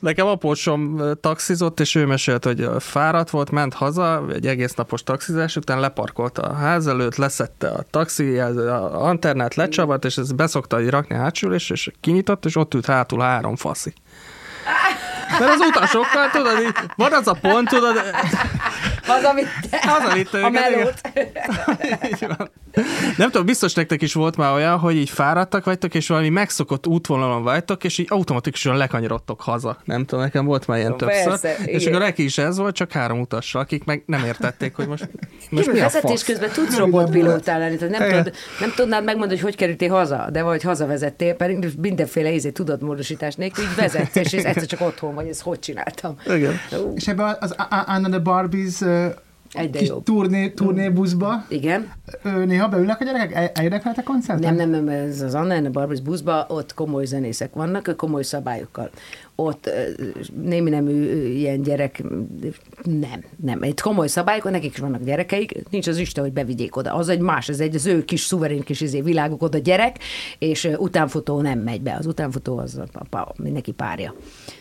[0.00, 5.56] Nekem apósom taxizott, és ő mesélt, hogy fáradt volt, ment haza, egy egész napos taxizás
[5.56, 11.14] után leparkolt a ház előtt, leszette a taxi, a antennát lecsavart, és ezt beszokta rakni
[11.14, 13.92] a hátsülés, és kinyitott, és ott ült hátul három faszi.
[15.38, 17.96] Mert az utasokkal, tudod, így, van az a pont, tudod...
[19.06, 21.00] Az, amit te, az, amit a melót.
[23.16, 26.86] Nem tudom, biztos nektek is volt már olyan, hogy így fáradtak vagytok, és valami megszokott
[26.86, 29.78] útvonalon vagytok, és így automatikusan lekanyarodtok haza.
[29.84, 31.24] Nem tudom, nekem volt már ilyen többször.
[31.24, 31.94] Persze, és igen.
[31.94, 35.08] akkor neki is ez volt, csak három utassal, akik meg nem értették, hogy most,
[35.50, 36.24] most mi a vezetés fasz?
[36.24, 40.42] közben tudsz robotpilótál lenni, tehát nem, tudod, nem tudnád megmondani, hogy hogy kerültél haza, de
[40.42, 45.28] vagy hazavezettél, pedig mindenféle izé tudatmódosítás nélkül így vezetsz, és ez egyszer csak otthon vagy,
[45.28, 46.16] ezt hogy csináltam.
[46.26, 46.60] Igen.
[46.72, 46.92] Uh.
[46.94, 47.54] És ebben az
[47.86, 48.78] Anna the Barbies
[49.52, 50.04] Egyre kis jobb.
[50.04, 51.44] turné, turnébuszba.
[51.48, 51.92] Igen.
[52.22, 53.34] Néha beülnek a gyerekek?
[53.34, 54.50] El, eljönnek a koncertre?
[54.50, 58.90] Nem, nem, nem, ez az Anna Barbies buszba, ott komoly zenészek vannak, komoly szabályokkal.
[59.34, 59.70] Ott
[60.42, 62.02] némi nemű ilyen gyerek,
[62.82, 63.62] nem, nem.
[63.62, 66.94] Egy komoly szabályok, nekik is vannak gyerekeik, nincs az Isten, hogy bevigyék oda.
[66.94, 69.96] Az egy más, ez egy az ő kis szuverén kis izé világuk oda gyerek,
[70.38, 71.96] és utánfutó nem megy be.
[71.98, 74.14] Az utánfutó az a, a, mindenki párja.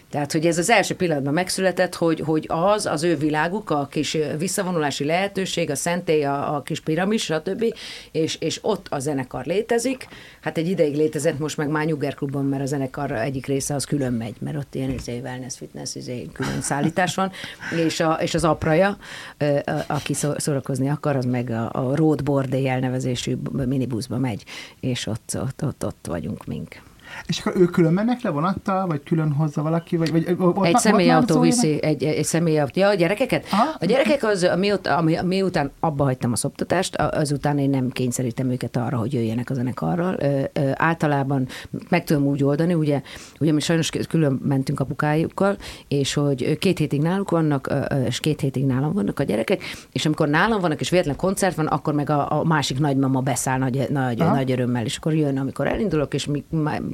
[0.10, 4.18] Tehát, hogy ez az első pillanatban megszületett, hogy, hogy az az ő világuk, a kis
[4.38, 7.66] visszavonulási lehetőség, a szentély, a, a kis piramis, stb.,
[8.12, 10.08] és, és ott a zenekar létezik.
[10.42, 13.84] Hát egy ideig létezett, most meg már Nyugger klubban, mert a zenekar egyik része az
[13.84, 17.32] külön megy, mert ott ilyen izé, wellness, fitness, izé, külön szállítás van,
[17.86, 18.98] és, a, és az apraja,
[19.88, 24.44] aki szórakozni akar, az meg a, a Road Bordé elnevezésű minibuszba megy,
[24.80, 26.88] és ott, ott, ott, ott vagyunk mink.
[27.26, 29.98] És akkor ők külön mennek le vonattal, vagy külön hozza valaki?
[29.98, 32.80] Vagy, vagy, ott, egy személyautó viszi, egy, egy személyautó.
[32.80, 33.46] Ja, a gyerekeket?
[33.52, 33.76] Aha.
[33.80, 38.98] A gyerekek az, miután, miután abba hagytam a szoptatást, azután én nem kényszerítem őket arra,
[38.98, 40.16] hogy jöjjenek a zenekarral.
[40.20, 41.48] Ö, ö, általában
[41.90, 43.02] meg tudom úgy oldani, ugye,
[43.40, 45.58] ugye mi sajnos külön mentünk apukájukkal,
[45.88, 47.74] és hogy két hétig náluk vannak,
[48.08, 51.68] és két hétig nálam vannak a gyerekek, és amikor nálam vannak, és véletlen koncert van,
[51.68, 55.68] akkor meg a, a másik nagymama beszáll nagy, nagy, nagy örömmel, és akkor jön, amikor
[55.68, 56.44] elindulok, és mi,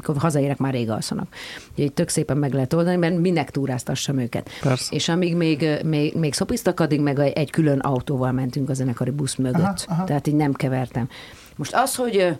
[0.05, 1.27] amikor hazaérek, már rég alszanak.
[1.73, 4.49] Ugye így tök szépen meg lehet oldani, mert minek túráztassam őket.
[4.61, 4.95] Persze.
[4.95, 9.35] És amíg még, még, még szopiztak, addig meg egy külön autóval mentünk a zenekari busz
[9.35, 9.63] mögött.
[9.63, 10.03] Aha, aha.
[10.03, 11.09] Tehát így nem kevertem.
[11.55, 12.35] Most az, hogy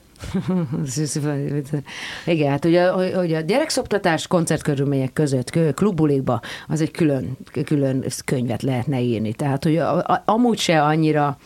[2.25, 9.01] igen, hát ugye, hogy a gyerekszoptatás koncertkörülmények között, klubulikba, az egy külön, külön könyvet lehetne
[9.01, 9.33] írni.
[9.33, 9.81] Tehát, hogy
[10.25, 11.37] amúgy se annyira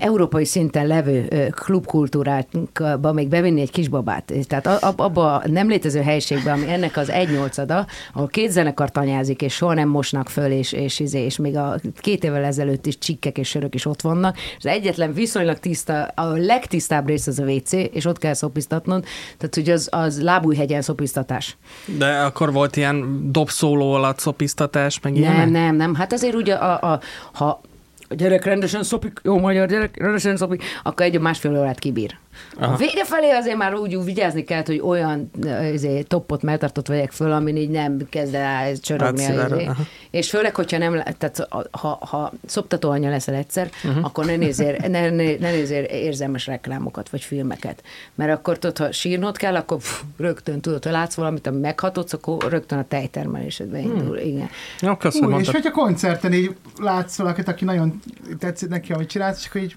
[0.00, 4.32] európai szinten levő klubkultúrákba még bevinni egy kisbabát.
[4.46, 9.42] Tehát abba a nem létező helyiségben, ami ennek az egy nyolcada, ahol két zenekar tanyázik,
[9.42, 12.98] és soha nem mosnak föl, és, és, és, és még a két évvel ezelőtt is
[12.98, 14.36] csikkek és sörök is ott vannak.
[14.58, 19.04] Az egyetlen viszonylag tiszta, a legtisztább rész az a WC, és ott kell szopiztatnod.
[19.38, 21.56] Tehát, hogy az, az lábújhegyen szopiztatás.
[21.98, 25.48] De akkor volt ilyen dobszóló alatt szopiztatás, meg Nem, ilyen?
[25.48, 25.94] nem, nem.
[25.94, 27.00] Hát azért ugye, a, a,
[27.32, 27.60] ha
[28.08, 32.16] a gyerek rendesen szopik, jó magyar gyerek, rendesen szopik, akkor egy másfél órát kibír.
[32.56, 32.72] Aha.
[32.72, 35.30] A vége felé azért már úgy, úgy vigyázni kellett, hogy olyan
[35.74, 39.22] azért, toppot melltartott vegyek föl, amin így nem kezd el csörögni.
[39.22, 39.68] Izé.
[40.10, 44.04] És főleg, hogyha nem, tehát ha, ha szoptató anya leszel egyszer, uh-huh.
[44.04, 47.82] akkor ne nézzél, ne, ne, ne nézzél érzelmes reklámokat, vagy filmeket.
[48.14, 52.12] Mert akkor tudod, ha sírnod kell, akkor pff, rögtön tudod, ha látsz valamit, ami meghatodsz,
[52.12, 53.96] akkor rögtön a tejtermelésedbe hmm.
[53.96, 54.18] indul.
[54.18, 54.48] Igen.
[54.80, 55.34] Jó, köszönöm.
[55.34, 57.97] Új, és hogyha koncerten így látsz valakit, aki nagyon
[58.38, 59.76] tetszik neki, amit csinálsz, és akkor így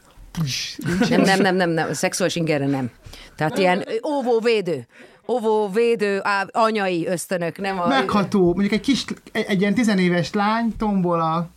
[1.09, 2.89] nem, nem, nem, nem, nem, szexuális ingerre nem.
[3.35, 4.87] Tehát ilyen óvóvédő
[5.27, 7.87] óvóvédő á, anyai ösztönök, nem a...
[7.87, 11.49] Megható, mondjuk egy kis, egy, egy ilyen tizenéves lány tombol a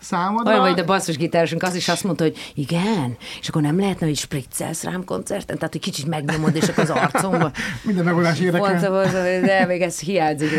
[0.00, 0.50] számodra.
[0.50, 4.16] Olyan vagy, de basszusgitárosunk az is azt mondta, hogy igen, és akkor nem lehetne, hogy
[4.16, 7.50] spriccelsz rám koncerten, tehát hogy kicsit megnyomod, és akkor az arcomba.
[7.84, 9.40] Minden megoldás érdekel.
[9.40, 10.50] De még ez hiányzik.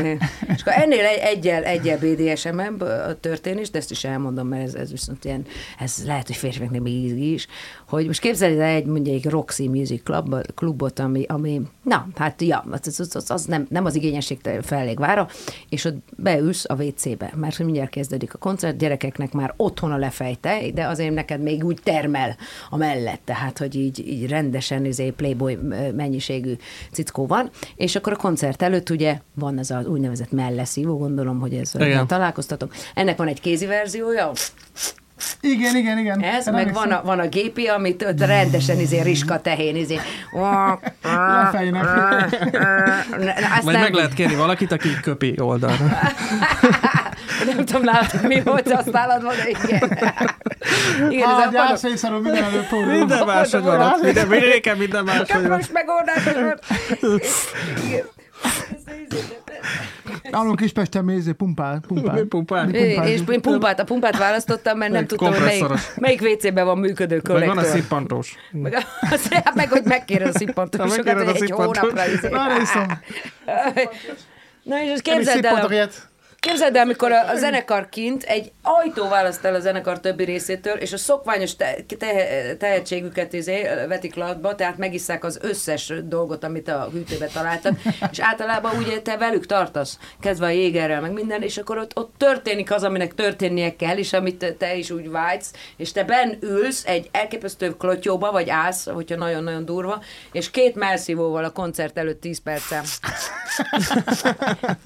[0.48, 4.74] És akkor ennél egy, egyel, egyel BDSM a történés, de ezt is elmondom, mert ez,
[4.74, 5.46] ez viszont ilyen,
[5.80, 7.48] ez lehet, hogy férfiaknak még is,
[7.88, 12.42] hogy most képzeld el egy mondjuk egy Roxy Music Club, klubot, ami, ami na, hát
[12.42, 15.28] ja, az, az, az, az nem, nem az igényesség felég vára,
[15.70, 20.60] és ott beülsz a WC-be, mert mindjárt kezdődik a koncert, gyerekeknek már otthon a lefejte,
[20.74, 22.36] de azért neked még úgy termel
[22.70, 25.58] a mellett, tehát, hogy így, így rendesen izé, playboy
[25.96, 26.54] mennyiségű
[26.92, 31.54] cickó van, és akkor a koncert előtt ugye van ez az úgynevezett melleszívó, gondolom, hogy
[31.54, 31.72] ez
[32.08, 32.74] találkoztatok.
[32.94, 34.32] Ennek van egy kézi verziója,
[35.42, 36.24] igen, igen, igen.
[36.24, 40.00] Ez, Én meg van a, van a gépi, amit rendesen izé riska tehén izé.
[41.04, 41.86] Lefejnek.
[43.64, 45.86] Vagy meg lehet kérni valakit, aki köpi oldalra.
[47.45, 49.82] Nem tudom nálad, mi volt, azt nálad van, igen.
[51.09, 53.93] Igen, ez a gyászaiszarú minden előtt Minden máshogy van.
[54.01, 55.57] Minden, minden, minden máshogy van.
[55.57, 56.26] Most megoldás.
[57.86, 58.03] Igen.
[60.32, 62.15] Nálunk Kispesten mézé pumpál, pumpál.
[62.15, 62.65] pumpál.
[62.65, 63.07] pumpál.
[63.07, 65.65] És én pumpát, a pumpát választottam, mert nem tudtam, hogy melyik,
[65.95, 67.55] melyik WC-ben van működő kollektor.
[67.55, 68.36] Meg van a szippantós.
[68.51, 68.78] Meg,
[69.55, 72.07] meg hogy megkéred a szippantósokat, hogy egy hónapra.
[72.07, 72.30] Izé.
[74.63, 75.89] Na és képzeld el,
[76.48, 80.74] Képzeld el, amikor a, a zenekar kint egy ajtó választ el a zenekar többi részétől,
[80.74, 82.14] és a szokványos te, te,
[82.56, 87.74] tehetségüket izé, vetik latba, tehát megisszák az összes dolgot, amit a hűtőbe találtak,
[88.12, 92.14] és általában ugye te velük tartasz, kezdve a jégerrel, meg minden, és akkor ott, ott
[92.18, 96.86] történik az, aminek történnie kell, és amit te, is úgy vágysz, és te ben ülsz
[96.86, 102.39] egy elképesztő klotyóba, vagy állsz, hogyha nagyon-nagyon durva, és két melszívóval a koncert előtt 10
[102.42, 102.84] percen.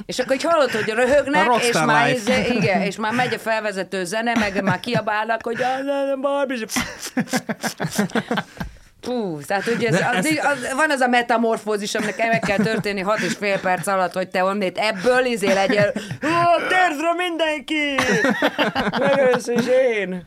[0.05, 4.03] és akkor így hallod, hogy röhögnek, és már, ez, igen, és már megy a felvezető
[4.03, 6.65] zene, meg már kiabálnak, hogy a Barbie.
[9.05, 13.19] Fú, tehát ugye ez, az, az, van az a metamorfózis, aminek meg kell történni hat
[13.19, 15.91] és fél perc alatt, hogy te onnét ebből izé legyél,
[16.69, 17.95] térdre mindenki!
[18.99, 19.65] Megölsz és
[19.97, 20.23] én!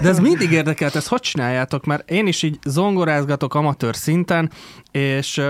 [0.00, 1.84] De ez mindig érdekelt, ezt hogy csináljátok?
[1.84, 4.50] Mert én is így zongorázgatok amatőr szinten,
[4.90, 5.42] és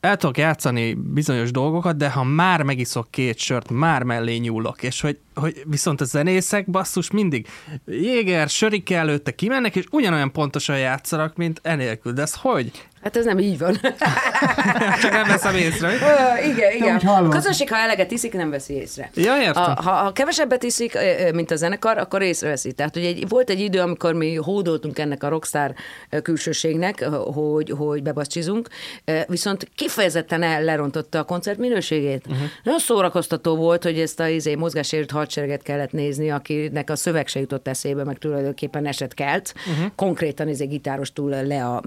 [0.00, 5.00] el tudok játszani bizonyos dolgokat, de ha már megiszok két sört, már mellé nyúlok, és
[5.00, 7.48] hogy, hogy viszont a zenészek basszus mindig
[7.86, 12.12] jéger, sörik előtte kimennek, és ugyanolyan pontosan játszanak, mint enélkül.
[12.12, 12.88] De ez hogy?
[13.04, 13.80] Hát ez nem így van.
[15.02, 15.88] Csak nem veszem észre.
[15.88, 16.96] Uh, igen, igen.
[16.96, 19.10] A közönség, ha eleget iszik, nem veszi észre.
[19.14, 19.62] Ja, értem.
[19.62, 20.98] A, ha, ha kevesebbet iszik,
[21.32, 22.72] mint a zenekar, akkor észreveszi.
[22.72, 25.74] Tehát ugye egy, volt egy idő, amikor mi hódoltunk ennek a rockstar
[26.22, 28.68] külsőségnek, hogy, hogy bebacsizunk,
[29.26, 32.26] viszont kifejezetten el lerontotta a koncert minőségét.
[32.26, 32.48] Uh-huh.
[32.62, 37.40] Nagyon szórakoztató volt, hogy ezt a izé, mozgásérült hadsereget kellett nézni, akinek a szöveg se
[37.40, 39.54] jutott eszébe, meg tulajdonképpen eset kelt.
[39.56, 39.92] Uh-huh.
[39.96, 41.82] Konkrétan izé gitárostul le a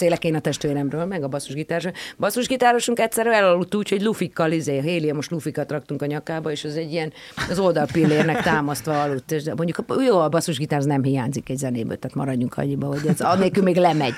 [0.00, 1.84] beszélek én a testvéremről, meg a basszusgitáros.
[2.18, 6.92] Basszusgitárosunk egyszer elaludt úgy, hogy lufikkal, izé, héliumos lufikat raktunk a nyakába, és az egy
[6.92, 7.12] ilyen
[7.50, 9.32] az oldalpillérnek támasztva aludt.
[9.32, 13.62] És mondjuk jó, a basszusgitár nem hiányzik egy zenéből, tehát maradjunk annyiba, hogy ez annélkül
[13.62, 14.14] még lemegy.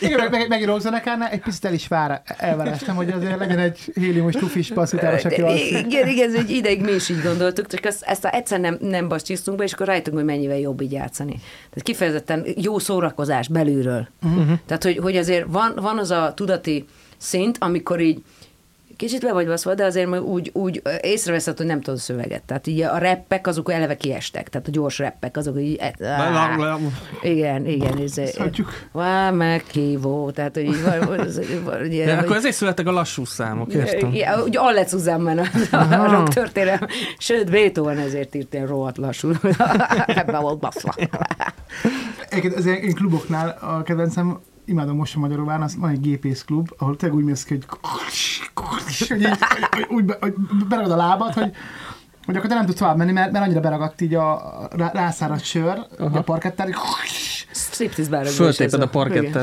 [0.00, 4.34] Igen, meg, meg, rockzenekárnál egy picit el is vár elvárástam, hogy azért legyen egy héliumos
[4.34, 5.42] lufis basszusgitáros, aki
[5.86, 8.76] Igen, igen, ez egy ideig mi is így gondoltuk, csak ezt, ezt a, egyszer nem,
[8.80, 11.32] nem basszustunk be, és akkor rájöttünk, hogy mennyivel jobb így játszani.
[11.32, 14.08] Tehát kifejezetten jó szórakozás belülről.
[14.22, 14.58] Uh-huh.
[14.66, 16.84] Tehát, hogy, hogy azért van, van az a tudati
[17.16, 18.22] szint, amikor így
[18.96, 22.42] kicsit be vagy baszva, de azért úgy, úgy észreveszed, hogy nem tudod a szöveget.
[22.42, 25.80] Tehát így a reppek azok eleve kiestek, tehát a gyors reppek azok így...
[26.00, 26.58] Á,
[27.22, 27.98] igen, igen.
[27.98, 28.20] Ez,
[28.92, 31.80] Vá, meghívó, tehát hogy így van...
[31.82, 34.12] Ugye, de akkor ezért születtek a lassú számok, értem?
[34.12, 36.86] Igen, úgy alle Zusammen a, a rock történelem.
[37.18, 39.30] Sőt, Beethoven ezért írt ilyen rohadt lassú.
[40.06, 40.94] Ebben volt baszva.
[42.28, 46.96] Egyébként az én kluboknál a kedvencem imádom most a Magyaróván, az van egy gépészklub, ahol
[46.96, 47.62] tényleg úgy mész ki, hogy,
[49.08, 49.28] hogy, így,
[49.70, 50.34] hogy, úgy, hogy
[50.68, 51.52] beragad a lábad, hogy
[52.26, 55.86] hogy akkor te nem tudsz tovább menni, mert, mert annyira beragadt így a rászáradt sör,
[55.98, 56.18] Aha.
[56.18, 56.68] a parkettár,
[57.50, 58.88] Striptease bárokban is Föltéped a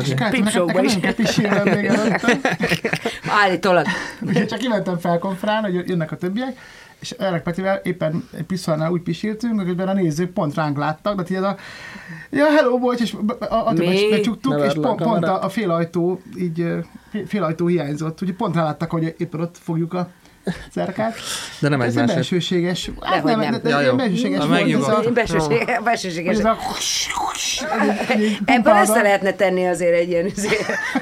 [0.07, 1.15] nekem, show-ba nekem is.
[1.15, 2.39] pisilnem még előtte.
[3.43, 3.85] Állítólag.
[4.21, 6.57] Úgyhogy csak kimentem felkonferálni, hogy jönnek a többiek,
[7.03, 11.35] és Erek Petivel éppen egy piszolnál úgy pisiltünk, hogy a nézők pont ránk láttak, de
[11.35, 11.57] így a,
[12.29, 14.07] ja, hello volt, és a, a, a Mi?
[14.09, 16.67] becsuktuk, és pont, pont a, a félajtó, így
[17.25, 20.09] félajtó hiányzott, úgyhogy pont ráláttak, hogy éppen ott fogjuk a
[20.71, 21.15] cerkát.
[21.59, 22.15] De nem Ez egy egymásért.
[22.17, 23.51] belsőséges, hát nem, nem.
[23.51, 23.95] de, de, Ja, jó.
[23.95, 25.11] belsőséges volt, ez a,
[25.83, 26.37] Belsőséges.
[26.37, 26.57] ez a
[28.19, 30.31] így Ebből össze lehetne tenni azért egy ilyen,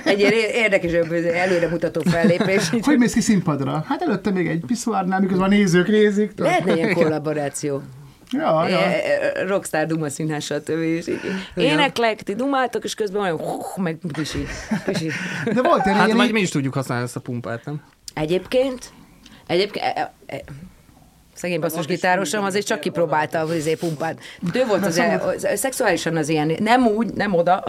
[0.03, 2.69] egy ilyen érdekesebb előremutató fellépés.
[2.81, 3.85] Hogy mész ki színpadra?
[3.87, 6.31] Hát előtte még egy piszoárnál, miközben a nézők nézik.
[6.35, 7.81] Lehetne ilyen kollaboráció.
[8.31, 8.77] Ja, ja.
[8.79, 9.01] E,
[9.47, 10.69] Rockstar Duma színház, stb.
[10.69, 11.19] És így
[11.55, 14.45] éneklek, ti dumáltok, és közben olyan hú, meg pisi,
[14.85, 15.09] pisi.
[15.45, 17.81] De volt ilyen, Hát ilyen, majd mi is tudjuk használni ezt a pumpát, nem?
[18.13, 18.89] Egyébként,
[19.51, 20.41] egyébként, e, e,
[21.33, 24.19] szegény basszusgitárosom azért csak kipróbálta a izé pumpát.
[24.53, 27.63] Ő volt az, az, szexuálisan az ilyen, nem úgy, nem oda,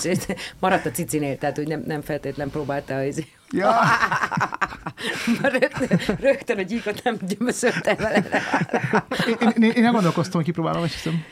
[0.60, 3.70] maradt a cicinél, tehát hogy nem, nem feltétlen próbálta az Ja.
[5.58, 8.24] rögtön, rögtön a gyíkot nem gyömöszölte vele.
[9.40, 11.24] Én, én, én nem gondolkoztam, hogy kipróbálom, és hiszem.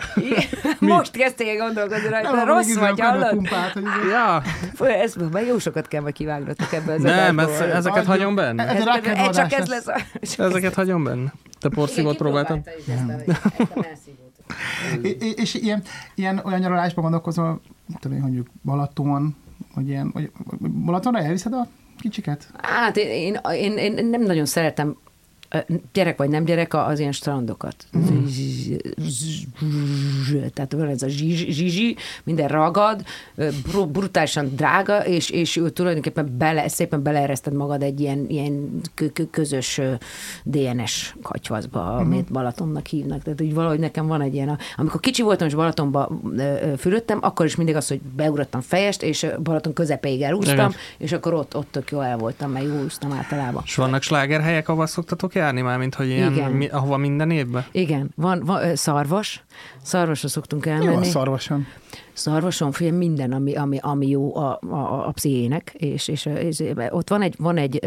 [0.79, 3.29] Most kezdtél gondolkodni rajta, Nem, rossz vagy, hallod?
[3.29, 4.43] pumpát, hogy Ja,
[4.79, 8.67] ez, majd jó sokat kell majd kivágnotok ebbe az nem, ez, ezeket hagyom benne.
[8.69, 8.85] Ez
[9.17, 9.87] Ez, csak ez lesz.
[10.39, 11.33] Ezeket hagyom benne.
[11.61, 12.17] Te porszívót
[15.23, 15.83] é- És ilyen,
[16.15, 17.61] ilyen olyan nyaralásban gondolkozom,
[18.01, 19.37] tudom én, mondjuk Balaton,
[19.75, 21.67] vagy ilyen, vagy Balatonra elviszed a
[22.05, 22.47] kicsiket?
[22.63, 24.97] Hát én, én, én, én nem nagyon szeretem
[25.93, 27.87] gyerek vagy nem gyerek, az ilyen strandokat.
[30.53, 33.05] Tehát van ez a zsizsi, minden ragad,
[33.93, 39.81] brutálisan drága, és, és tulajdonképpen bele, szépen beleereszted magad egy ilyen, ilyen kö- kö- közös
[40.43, 43.23] DNS katyvaszba, amit Balatonnak hívnak.
[43.23, 46.21] Tehát úgy valahogy nekem van egy ilyen, amikor kicsi voltam és Balatonba
[46.77, 50.73] fürödtem, akkor is mindig az, hogy beugrottam fejest, és Balaton közepéig elúsztam, Igen.
[50.99, 53.63] és akkor ott, ott tök jó el voltam, mert jó úsztam általában.
[53.67, 56.51] És vannak slágerhelyek, ahol szoktatok járni már, mint hogy ilyen, Igen.
[56.51, 57.65] mi, ahova minden évben?
[57.73, 59.45] Igen, van, van szarvas,
[59.83, 61.05] szarvasra szoktunk Jó elmenni.
[61.05, 61.67] szarvason.
[62.13, 67.09] Szarvason figyelj, minden, ami, ami, ami jó a, a, a pszichének, és, és, és ott
[67.09, 67.81] van egy, van egy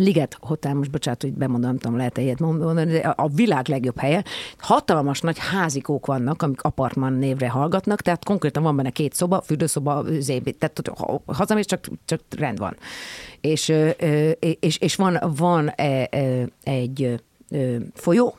[0.00, 3.98] Liget Hotel, most bocsánat, hogy bemondom, nem tudom, lehet ilyet mondani, de a világ legjobb
[3.98, 4.24] helye.
[4.58, 10.04] Hatalmas nagy házikók vannak, amik apartman névre hallgatnak, tehát konkrétan van benne két szoba, fürdőszoba,
[10.18, 12.76] zébi, tehát ha- hazamész, csak, csak rend van.
[13.40, 13.72] És,
[14.60, 17.22] és, és van, van e, e, egy
[17.94, 18.34] folyó,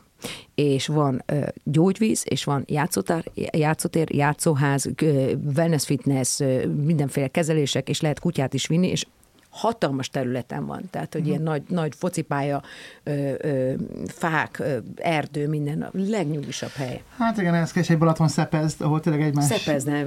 [0.54, 7.88] és van ö, gyógyvíz, és van játszótár, játszótér, játszóház, ö, wellness fitness, ö, mindenféle kezelések,
[7.88, 9.06] és lehet kutyát is vinni, és
[9.52, 12.62] hatalmas területen van, tehát hogy ilyen nagy, nagy focipálya,
[13.02, 13.72] ö, ö,
[14.06, 17.02] fák, ö, erdő, minden, a legnyugisabb hely.
[17.18, 19.44] Hát igen, ez kell egy Balaton szepezd, ahol tényleg egymás...
[19.44, 20.02] Szepezne,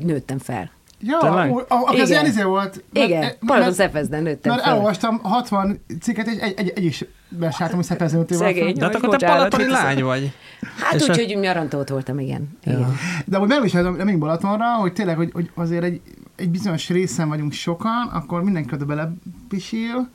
[0.00, 0.70] nőttem fel.
[1.00, 1.66] Ja, a,
[2.00, 2.84] az ilyen izé volt.
[2.92, 4.72] Igen, mert- Balaton mert- Szepezden nőttem Mert fel.
[4.72, 8.74] elolvastam 60 cikket, és egy, egy, egy is besáltam, hogy szepezni Szegény.
[8.76, 10.32] De akkor te mit lány vagy.
[10.80, 12.58] Hát És úgy, a- hogy nyarantót voltam, igen.
[12.64, 12.96] igen.
[13.24, 16.00] De hogy megismerem még Balatonra, hogy tényleg, hogy, hogy azért egy,
[16.36, 20.08] egy bizonyos részen vagyunk sokan, akkor mindenki belepisil,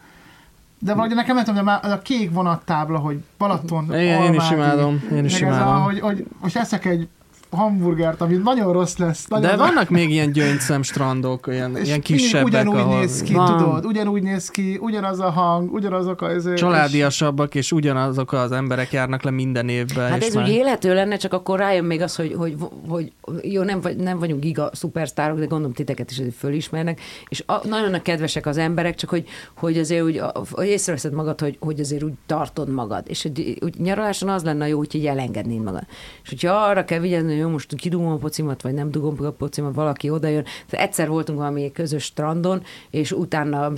[0.79, 4.33] de valahogy nekem nem tudom, de már az a kék vonattábla, hogy Balaton, Igen, én
[4.33, 5.83] is imádom, én is ez a, imádom.
[5.83, 7.07] hogy, hogy most eszek egy
[7.51, 9.27] hamburgert, ami nagyon rossz lesz.
[9.27, 13.33] Nagyon De vannak még ilyen gyöngyszem strandok, ilyen, és ilyen kisebbek, ugyanúgy ahol néz ki,
[13.33, 13.57] Van.
[13.57, 16.31] tudod, ugyanúgy néz ki, ugyanaz a hang, ugyanazok a...
[16.31, 20.09] és- családiasabbak, és ugyanazok az emberek járnak le minden évben.
[20.09, 20.43] Hát ez már...
[20.43, 22.55] úgy élhető lenne, csak akkor rájön még az, hogy, hogy,
[22.87, 27.43] hogy jó, nem, vagy, nem vagyunk giga szupersztárok, de gondolom titeket is azért fölismernek, és
[27.45, 29.25] a, nagyon a kedvesek az emberek, csak hogy,
[29.57, 33.57] hogy azért úgy, a- hogy észreveszed magad, hogy, hogy azért úgy tartod magad, és hogy,
[33.61, 35.83] úgy nyaraláson az lenne jó, hogy így elengednéd magad.
[36.23, 39.29] És hogyha arra kell vigyázni, hogy jó, most kidugom a pocimat, vagy nem dugom a
[39.29, 40.43] pocimat, valaki odajön.
[40.69, 43.71] Tehát egyszer voltunk valami közös strandon, és utána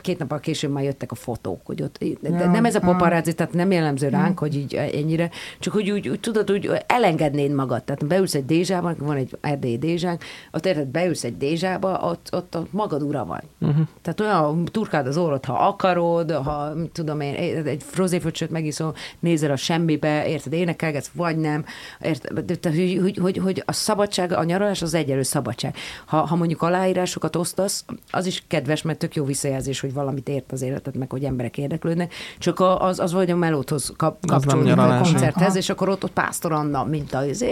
[0.00, 3.34] két nappal később már jöttek a fotók, hogy ott, de Ja, nem ez a paparazzi,
[3.34, 7.84] tehát nem jellemző ránk, hogy így ennyire, csak hogy úgy, úgy tudod, úgy elengednéd magad.
[7.84, 12.56] Tehát beülsz egy dézsába, van egy erdélyi dézsánk, ott érted, beülsz egy dézsába, ott, ott,
[12.56, 13.42] ott magad ura van.
[13.60, 13.86] Uh-huh.
[14.02, 17.34] Tehát olyan turkád az orrod, ha akarod, ha tudom én,
[17.64, 21.64] egy frozéföcsöt megiszol, nézel a semmibe, érted, énekelgetsz, vagy nem,
[22.00, 25.76] érted, tehát, hogy, hogy, hogy, hogy a szabadság, a nyaralás az egyelő szabadság.
[26.06, 30.52] Ha, ha mondjuk aláírásokat osztasz, az is kedves, mert tök jó visszajelzés, hogy valamit ért
[30.52, 34.76] az életed, meg hogy emberek érdeklődnek, csak a- az, az vagy a melódhoz kap, kapcsolódik
[34.76, 35.56] a koncerthez, Aha.
[35.56, 37.44] és akkor ott, ott Pásztor Anna, mint az,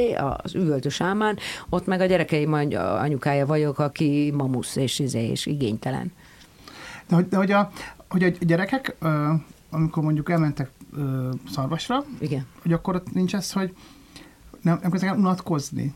[0.43, 1.39] az üvöltő sámán,
[1.69, 6.13] ott meg a gyerekeim any- anyukája vagyok, aki mamusz és, izé, és igénytelen.
[7.09, 7.71] De hogy, de hogy, a,
[8.09, 8.97] hogy a gyerekek,
[9.71, 10.71] amikor mondjuk elmentek
[11.53, 12.47] szarvasra, Igen.
[12.63, 13.73] hogy akkor ott nincs ez, hogy
[14.67, 15.95] nem, nem kezdek el unatkozni.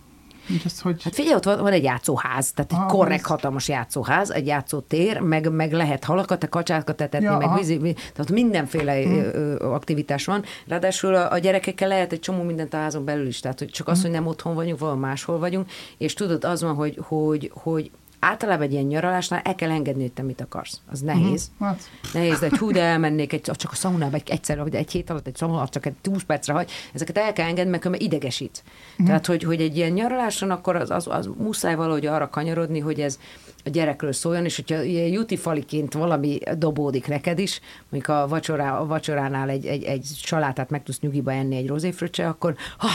[0.65, 1.03] Az, hogy...
[1.03, 4.47] Hát figyelj, ott van, van egy játszóház, tehát egy Ah, korrekt, ez- hatalmas játszóház, egy
[4.47, 7.59] játszótér, meg, meg lehet halakat, kacsákat etetni, Ja, meg aha.
[7.59, 9.73] vízi, tehát mindenféle hmm.
[9.73, 10.45] aktivitás van.
[10.67, 13.89] Ráadásul a, a gyerekekkel lehet egy csomó mindent a házon belül is, tehát hogy csak
[13.89, 17.91] az, hogy nem otthon vagyunk, valahol máshol vagyunk, és tudod, az van, hogy, hogy, hogy
[18.21, 20.81] általában egy ilyen nyaralásnál el kell engedni, hogy te mit akarsz.
[20.91, 21.51] Az nehéz.
[21.61, 24.91] Hát, Nehéz, de hogy hú, de elmennék egy, csak a szaunába egy, egyszer, vagy egy
[24.91, 28.07] hét alatt egy szaunába, csak egy 20 percre hagy, ezeket el kell engedni, mert különben
[28.07, 28.63] idegesít.
[28.91, 29.07] Uh-huh.
[29.07, 33.01] Tehát, hogy, hogy egy ilyen nyaraláson akkor az, az, az muszáj valahogy arra kanyarodni, hogy
[33.01, 33.19] ez
[33.65, 39.49] a gyerekről szóljon, és hogyha jutifaliként valami dobódik neked is, mondjuk a, vacsorá, a vacsoránál
[39.49, 42.89] egy, egy, egy salátát meg tudsz nyugiba enni egy rozéfröccse, akkor ha,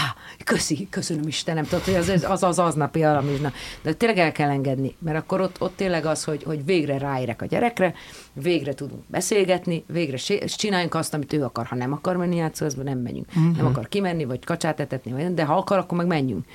[0.43, 3.51] köszi, köszönöm Istenem, tudod, hogy az az, az aznapi alamizsna.
[3.81, 7.41] De tényleg el kell engedni, mert akkor ott, ott tényleg az, hogy, hogy végre ráérek
[7.41, 7.93] a gyerekre,
[8.33, 11.65] végre tudunk beszélgetni, végre csináljunk azt, amit ő akar.
[11.65, 13.27] Ha nem akar menni játszóházba, nem megyünk.
[13.27, 13.57] Uh-huh.
[13.57, 16.45] Nem akar kimenni, vagy kacsát etetni, vagy, de ha akar, akkor meg menjünk.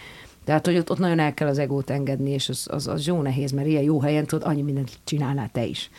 [0.45, 3.23] Tehát, hogy ott, ott nagyon el kell az egót engedni, és az, az, az jó
[3.23, 5.91] nehéz, mert ilyen jó helyen tudod, annyi mindent csinálnál te is.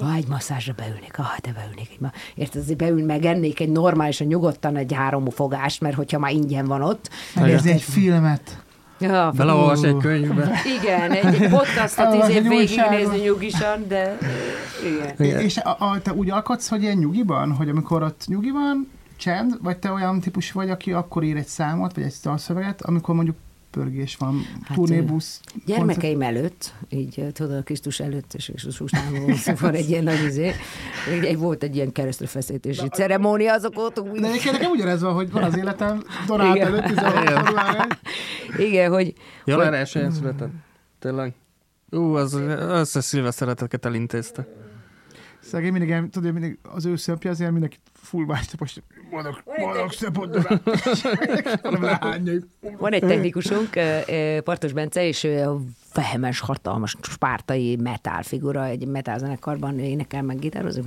[0.00, 1.88] Ha egy masszázsra beülnék, ah, te beülnék.
[1.90, 2.10] Egy ma...
[2.34, 6.82] Érted, azért beül, megennék egy normálisan, nyugodtan egy három fogást, mert hogyha már ingyen van
[6.82, 7.10] ott.
[7.34, 8.62] megnézni egy filmet.
[9.00, 10.60] Ja, Beleolvas egy könyvbe.
[10.80, 14.18] igen, egy podcastot Elolvas izé egy végignézni nyugisan, de
[14.84, 15.14] igen.
[15.18, 15.40] Igen.
[15.40, 19.58] És a, a, te úgy alkotsz, hogy ilyen nyugiban, hogy amikor ott nyugi van, csend,
[19.62, 23.36] vagy te olyan típus vagy, aki akkor ír egy számot, vagy egy dalszöveget, amikor mondjuk
[23.70, 25.40] pörgés van, hát, turnébusz.
[25.66, 29.12] Gyermekeim előtt, így tudod, a Krisztus előtt és Krisztus után
[29.60, 30.52] van egy ilyen nagy izé,
[31.22, 34.18] egy- volt egy ilyen keresztre feszítési ceremónia, azok voltunk.
[34.18, 36.66] De egyébként nekem ugyanez van, hogy van az életem, Donát Igen.
[36.66, 37.86] előtt, 16 február
[38.56, 38.60] egy.
[38.66, 39.14] Igen, hogy,
[39.44, 40.52] Január hogy 1 született.
[40.98, 41.34] Tényleg.
[41.90, 44.46] Ú, az összes szilvesztereteket elintézte.
[45.40, 48.24] Szegény mindig, tudod, mindig az ő szöpje azért mindenki full
[49.58, 50.36] boldog szöpot,
[51.62, 52.40] hanem lányai.
[52.78, 53.70] Van egy technikusunk,
[54.44, 55.60] Partos Bence, és ő a
[55.94, 60.84] vehemes, hatalmas, spártai metal figura, egy metal zenekarban énekel, meg gitározik,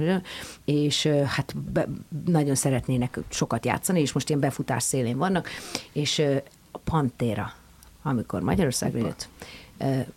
[0.65, 1.87] és hát be,
[2.25, 5.49] nagyon szeretnének sokat játszani, és most ilyen befutás szélén vannak,
[5.91, 6.23] és
[6.71, 7.53] a Pantera,
[8.01, 9.27] amikor Magyarországra jött,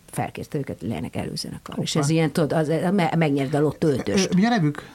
[0.09, 1.75] felkérte őket, hogy legyenek előzenekar.
[1.79, 4.33] És ez ilyen, tudod, az, me- megnyert a ötöst.
[4.35, 4.89] Mi a nevük?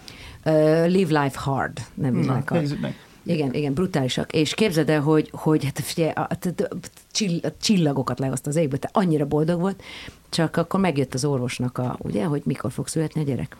[0.87, 2.59] Live Life Hard nevű Na, zenekar.
[2.59, 2.79] nézzük.
[3.25, 4.33] Igen, igen, brutálisak.
[4.33, 6.77] És képzeld el, hogy, hogy hát figyelj, a, a, a,
[7.13, 9.83] csill- a csillagokat lehozta az égből, tehát annyira boldog volt,
[10.29, 13.57] csak akkor megjött az orvosnak a, ugye, hogy mikor fog születni a gyerek.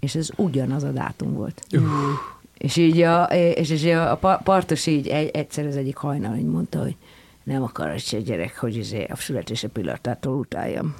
[0.00, 1.62] És ez ugyanaz a dátum volt.
[2.58, 6.36] És így a, és, és a, a pa- partos így egy, egyszer az egyik hajnal
[6.36, 6.96] így mondta, hogy
[7.42, 10.94] nem akar egy gyerek, hogy izé a születése pillanatától utáljam.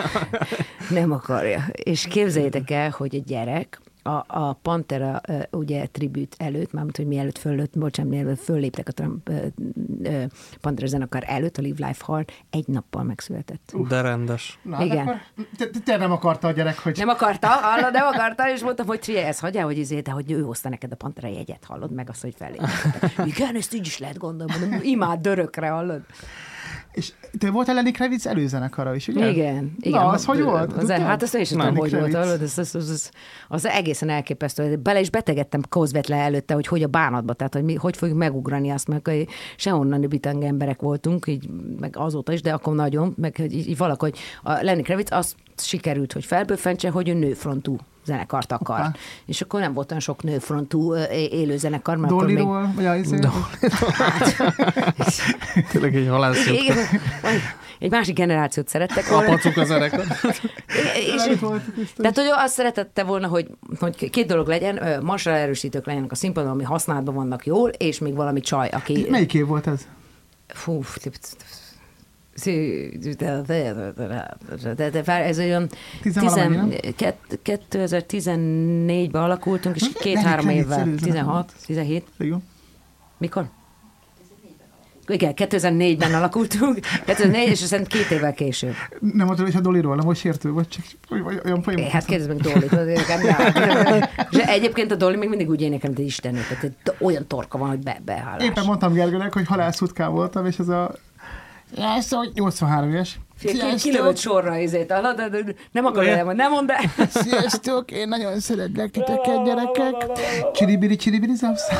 [0.90, 1.64] nem akarja.
[1.72, 7.38] És képzeljétek el, hogy egy gyerek a, a Pantera ugye tribüt előtt, mármint, hogy mielőtt
[7.38, 9.46] föllött, bocsánat, mielőtt fölléptek a Trump, ö,
[10.02, 10.24] ö,
[10.60, 13.72] Pantera zenekar előtt, a Live Life Hard, egy nappal megszületett.
[13.88, 14.58] De rendes.
[14.62, 15.06] Na, hát Igen.
[15.08, 15.20] Akkor
[15.56, 16.96] te, te, nem akarta a gyerek, hogy...
[16.98, 20.30] Nem akarta, hallod, nem akarta, és mondtam, hogy figyelj, ez hagyjál, hogy izé, de hogy
[20.30, 22.56] ő hozta neked a Pantera jegyet, hallod, meg azt, hogy felé.
[23.30, 26.00] Igen, ezt így is lehet gondolni, mondom, imád dörökre, hallod.
[26.92, 29.30] És te voltál Lenny Kravitz előzenekara is, ugye?
[29.30, 30.00] Igen, igen.
[30.00, 30.72] Na, az hogy volt?
[30.72, 31.00] Az, Tudtad?
[31.00, 33.10] hát azt én is tudom, hogy volt, az, az, az,
[33.48, 34.76] az, egészen elképesztő.
[34.76, 38.70] Bele is betegettem Kozbetle előtte, hogy hogy a bánatba, tehát hogy mi, hogy fogjuk megugrani
[38.70, 39.10] azt, meg
[39.56, 41.48] sehonnan bitang emberek voltunk, így,
[41.80, 46.12] meg azóta is, de akkor nagyon, meg így, így valahogy a Lenny Kravitz azt sikerült,
[46.12, 48.76] hogy felbőfentse, hogy ő nőfrontú zenekart akar.
[48.76, 48.92] Hoppá.
[49.26, 52.46] És akkor nem volt olyan sok nőfrontú élő zenekar, mert akkor még...
[52.74, 53.18] Vagy a izé?
[55.70, 56.08] Tényleg egy.
[56.46, 56.76] Igen,
[57.78, 59.28] egy másik generációt szerettek A volna.
[59.30, 60.04] pacuk az erekad.
[60.96, 61.38] És,
[61.96, 63.46] tehát, hogy azt szeretette volna, hogy,
[63.78, 68.14] hogy két dolog legyen, masra erősítők legyenek a színpadon, ami használatban vannak jól, és még
[68.14, 69.06] valami csaj, aki...
[69.10, 69.86] Melyik év volt ez?
[70.46, 70.82] Fú,
[75.06, 75.68] ez olyan
[76.02, 77.14] Tizenvalamennyi, nem?
[77.44, 82.42] 2014-ben alakultunk, és két-három évvel, előző 16, 17, Igen.
[83.18, 83.48] mikor?
[85.06, 88.74] Igen, 2004-ben alakultunk, 2004, és aztán két évvel később.
[89.00, 91.78] Nem mondtad, hogy a Dollyról, nem volt sértő, vagy csak vagy, olyan poén.
[91.78, 92.40] É, Hát kérdezd meg
[93.22, 94.02] nem.
[94.30, 96.40] És egyébként a Dolly még mindig úgy énekel, mint egy istennő.
[96.48, 98.44] Tehát olyan torka van, hogy be, behálás.
[98.44, 100.94] Éppen mondtam Gergőnek, hogy halászutkán voltam, és ez a
[101.74, 103.18] Sziasztok, 83 éves.
[103.78, 104.86] Kilőtt sorra izét?
[104.86, 107.06] De- Nem akarod elmondani, nem mondd el.
[107.22, 110.06] Sziasztok, én nagyon szeretlek titeket, gyerekek.
[110.52, 111.68] Csiribiri, csiribiri, zapsz.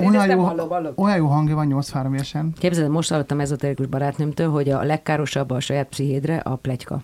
[0.00, 0.92] Én ezt Olyan jó, hallom, hallom.
[0.96, 2.52] olyan jó hangja van 83 évesen.
[2.58, 7.00] Képzeld, most hallottam ezoterikus barátnőmtől, hogy a legkárosabb a saját pszichédre a plegyka.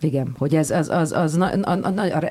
[0.00, 2.28] Igen, hogy ez az, az, az, na, a, a, a, a,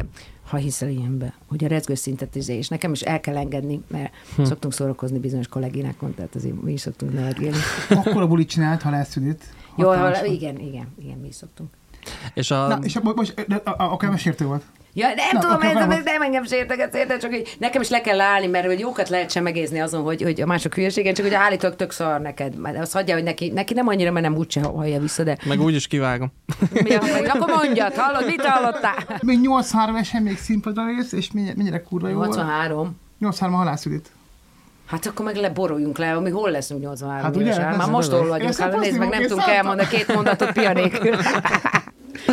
[0.50, 4.14] ha hiszel ilyenbe, hogy a rezgős szintet izé, és nekem is el kell engedni, mert
[4.36, 4.44] hm.
[4.44, 7.58] szoktunk szórakozni bizonyos kolléginákon, tehát azért mi is szoktunk nevetgélni.
[7.90, 9.16] Akkor a bulit csinált, ha lesz
[9.76, 9.92] Jó,
[10.26, 11.70] igen, igen, igen, mi is szoktunk.
[12.34, 12.68] És a...
[12.68, 14.64] Na, és a, most, a, a, a, a volt.
[14.94, 18.02] Ja, nem Na, tudom, ez, nem, nem engem sérteget, érted, csak hogy nekem is le
[18.02, 21.26] kell állni, mert hogy jókat lehet sem megézni azon, hogy, hogy a mások hülyeségen, csak
[21.26, 22.54] hogy állítólag tök szar neked.
[22.80, 25.38] Azt hagyja, hogy neki, neki nem annyira, mert nem úgyse hallja vissza, de...
[25.46, 26.32] Meg úgy is kivágom.
[26.74, 28.96] Ja, meg, akkor mondjad, hallod, mit hallottál?
[29.22, 33.00] Még 83 esen még színpadra rész, és mennyire kurva jó 83.
[33.20, 34.10] 83 a halászülit.
[34.86, 38.56] Hát akkor meg leboroljunk le, mi hol leszünk 83 hát ugye, Már most hol vagyunk,
[38.56, 41.16] hát nézd meg, nem tudunk elmondani két mondatot pia nélkül.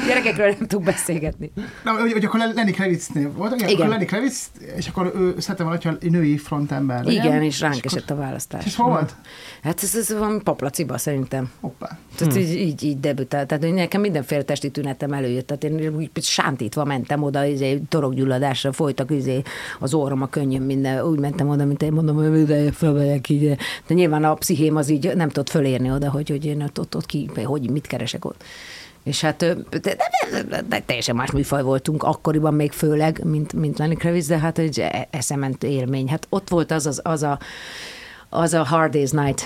[0.07, 1.53] Gyerekekről nem tudunk beszélgetni.
[1.84, 3.74] Na, hogy, hogy akkor Lenny Kravitznél volt, igen.
[3.74, 7.24] akkor Lenny Kravitz, és akkor ő szeretem volna, hogy női frontember legyen.
[7.24, 8.66] Igen, és ránk és esett a választás.
[8.66, 9.14] És hol volt?
[9.62, 11.51] Hát ez, ez valami paplaciba szerintem.
[11.61, 11.99] Hoppá.
[12.16, 12.43] Tehát hmm.
[12.43, 13.47] így, így, így debütált.
[13.47, 15.47] Tehát nekem mindenféle testi tünetem előjött.
[15.47, 19.43] Tehát én úgy sántítva mentem oda, izé, torokgyulladásra folytak izé,
[19.78, 21.05] az orrom, a könnyűm, minden.
[21.05, 23.57] Úgy mentem oda, mint én mondom, hogy ide fölmegyek így.
[23.87, 26.97] De nyilván a pszichém az így nem tudott fölérni oda, hogy, hogy én ott, ott,
[26.97, 28.45] ott ki, hogy mit keresek ott.
[29.07, 29.97] És hát de, de,
[30.49, 34.59] de, de teljesen más műfaj voltunk akkoriban még főleg, mint, mint Lenny Kravitz, de hát
[34.59, 36.09] egy eszement élmény.
[36.09, 37.39] Hát ott volt az, az, az a
[38.29, 39.45] az a Hard Day's Night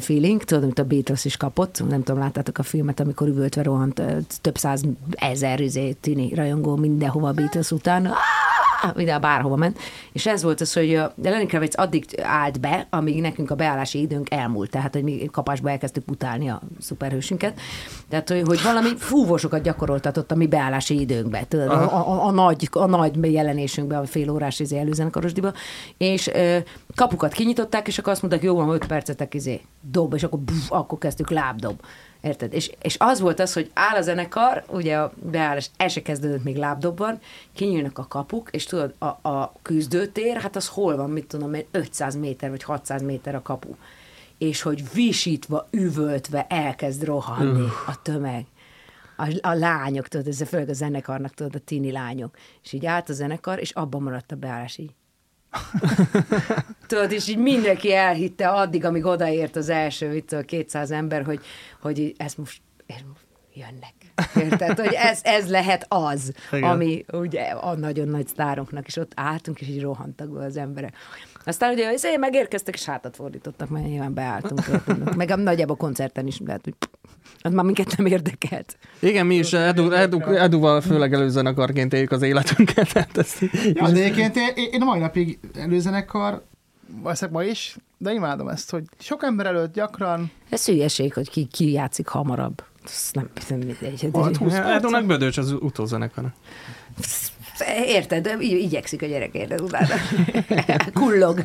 [0.00, 4.02] feeling, tudod, amit a Beatles is kapott, nem tudom, láttátok a filmet, amikor üvöltve rohant
[4.40, 8.06] több száz ezer izé, tini rajongó mindenhova a Beatles után.
[8.06, 8.61] Ah!
[8.96, 9.78] Ide bárhova ment,
[10.12, 14.00] és ez volt az, hogy a Lenny Kravitz addig állt be, amíg nekünk a beállási
[14.00, 17.60] időnk elmúlt, tehát hogy mi kapásba elkezdtük utálni a szuperhősünket.
[18.08, 22.68] Tehát, hogy, hogy valami fúvósokat gyakoroltatott a mi beállási időnkbe, tudod, a, a, a, nagy,
[22.72, 25.52] a nagy jelenésünkbe, a fél órás izé előzenekarosdiba,
[25.96, 26.58] és ö,
[26.94, 30.70] kapukat kinyitották, és akkor azt mondták, jó, van, öt percetek izé, dob, és akkor, buf,
[30.70, 31.80] akkor kezdtük lábdob.
[32.22, 32.52] Érted?
[32.52, 36.44] És, és az volt az, hogy áll a zenekar, ugye a beállás, el se kezdődött
[36.44, 37.18] még lábdobban,
[37.54, 41.64] kinyílnak a kapuk, és tudod, a, a küzdőtér, hát az hol van, mit tudom én,
[41.70, 43.74] 500 méter vagy 600 méter a kapu.
[44.38, 47.70] És hogy visítva, üvöltve elkezd rohanni uh.
[47.86, 48.46] a tömeg
[49.16, 52.36] a, a lányok, tudod, ez főleg a zenekarnak, tudod, a tini lányok.
[52.62, 54.94] És így állt a zenekar, és abban maradt a beállás így.
[56.86, 61.40] Tudod, és így mindenki elhitte addig, amíg odaért az első, itt a 200 ember, hogy,
[61.80, 63.94] hogy ez most, ez most jönnek.
[64.50, 64.78] Érted?
[64.78, 66.70] Hogy ez, ez lehet az, Igen.
[66.70, 70.96] ami ugye a nagyon nagy sztároknak, és ott álltunk, és így rohantak be az emberek.
[71.44, 74.60] Aztán ugye ezért megérkeztek, és hátat fordítottak, mert nyilván beálltunk.
[75.16, 76.74] Meg a nagyjából koncerten is, lehet, hogy
[77.40, 78.78] az már minket nem érdekelt.
[78.98, 82.92] Igen, mi is Edu, Edu, Eduval főleg előzenekarként éljük az életünket.
[83.02, 83.40] Hát ezt
[83.74, 86.42] ja, de egyébként én, én a mai napig előzenekar,
[87.02, 90.30] valószínűleg ma is, de imádom ezt, hogy sok ember előtt gyakran...
[90.48, 92.64] Ez szülyeség, hogy ki, ki játszik hamarabb.
[92.84, 94.10] Ez nem, nem mindegy.
[94.52, 96.32] Edunak Bödöcs az utózenekar.
[97.86, 99.94] Érted, igyekszik a gyerek, érted, utána.
[101.00, 101.44] Kullog.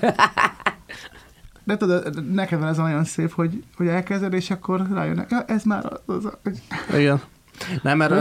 [1.63, 5.63] De tudod, neked van ez nagyon szép, hogy, hogy elkezded, és akkor rájönnek, ja, ez
[5.63, 7.21] már az, az Igen.
[7.81, 8.17] Nem, mert uh,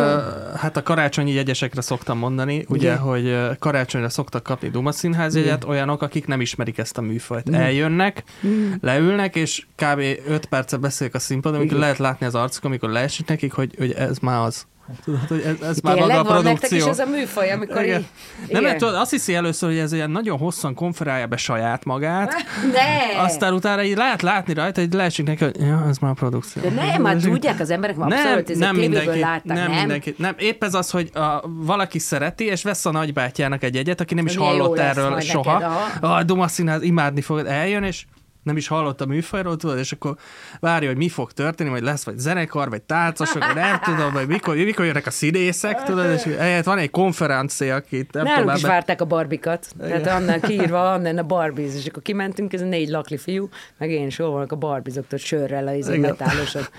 [0.57, 2.99] hát a karácsonyi jegyesekre szoktam mondani, ugye, Igen.
[2.99, 7.49] hogy karácsonyra szoktak kapni Duma Színház jegyet, olyanok, akik nem ismerik ezt a műfajt.
[7.49, 7.61] Igen.
[7.61, 8.79] Eljönnek, Igen.
[8.83, 10.01] leülnek, és kb.
[10.27, 13.93] 5 percet beszélnek a színpadon, amikor lehet látni az arcuk, amikor leesik nekik, hogy, hogy
[13.93, 14.67] ez már az.
[15.05, 16.79] Tudod, hogy ez, ez már maga a produkció.
[16.79, 18.01] is ez a műfaj, amikor igen.
[18.01, 18.53] így...
[18.53, 22.35] Nem, mert azt hiszi először, hogy ez ilyen nagyon hosszan konferálja be saját magát.
[22.73, 23.23] Ne!
[23.23, 26.63] Aztán utána így lehet látni rajta, hogy leesik neki, hogy ja, ez már a produkció.
[26.63, 29.79] De nem, már tudják az emberek, már nem, abszolút, nem mindenki, látták, nem, nem?
[29.79, 30.15] mindenki.
[30.19, 34.15] Nem, épp ez az, hogy a, valaki szereti, és vesz a nagybátyjának egy egyet, aki
[34.15, 35.59] nem is hallott erről soha.
[35.59, 38.05] Neked, a Duma Színház imádni fogod, eljön, és
[38.47, 40.17] nem is hallott a műfajról, tudod, és akkor
[40.61, 44.27] várja, hogy mi fog történni, vagy lesz vagy zenekar, vagy táncosok, vagy nem tudom, vagy
[44.27, 48.57] mikor, mikor jönnek a színészek, tudod, és ehhez van egy konferencia, akit nem Nálunk tudom,
[48.57, 52.65] is várták a barbikat, tehát annál kiírva, annál a barbiz, és akkor kimentünk, ez a
[52.65, 56.71] négy lakli fiú, meg én is vannak a barbizoktól sörrel, a izé metálosod.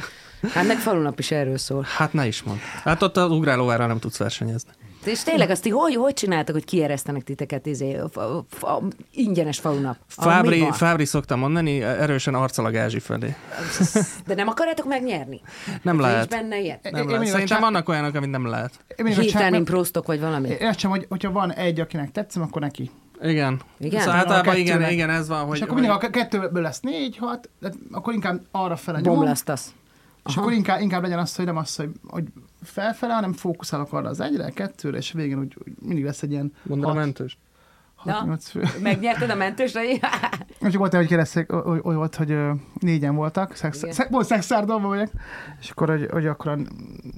[0.54, 1.86] Hát meg falunap is erről szól.
[1.98, 2.60] Hát ne is mond.
[2.84, 4.72] Hát ott az ugrálóvára nem tudsz versenyezni.
[5.08, 8.82] És tényleg azt, hogy hogy csináltak, hogy kieresztenek titeket izé, a, a, a,
[9.12, 9.98] ingyenes falunap?
[10.08, 13.36] Fábri, Fábri szoktam mondani, erősen arccal a gázsi felé.
[14.28, 15.42] De nem akarjátok megnyerni?
[15.82, 16.30] Nem hát lehet.
[16.30, 16.80] benne ilyen?
[16.92, 17.28] Nem lehet.
[17.28, 18.72] Szerintem vannak olyanok, amit nem lehet.
[18.96, 20.50] Hirtelen improztok, vagy valami?
[20.60, 22.92] Én sem, hogy, hogyha van egy, akinek tetszem, akkor neki.
[23.22, 23.62] Igen.
[23.80, 24.00] Igen?
[24.02, 25.56] Szóval általában igen, igen, ez van, hogy...
[25.56, 27.50] És akkor mindig a kettőből lesz négy, hat,
[27.92, 29.74] akkor inkább arra fele Bomlasztasz.
[30.28, 30.42] És Aha.
[30.42, 32.24] akkor inkább, inkább legyen az, hogy nem az, hogy, hogy
[32.64, 36.54] felfele, hanem fókuszálok arra az egyre, kettőre, és végén úgy, úgy mindig lesz egy ilyen...
[36.64, 37.38] Mondom a mentős.
[37.96, 38.64] 6 fő.
[38.82, 39.82] Megnyerted a mentősre?
[40.62, 42.38] Csak volt, hogy kérdezték, hogy volt, hogy
[42.80, 45.10] négyen voltak, szex, szex, volt szexárdalban vagyok,
[45.60, 46.58] és akkor, hogy, hogy akkor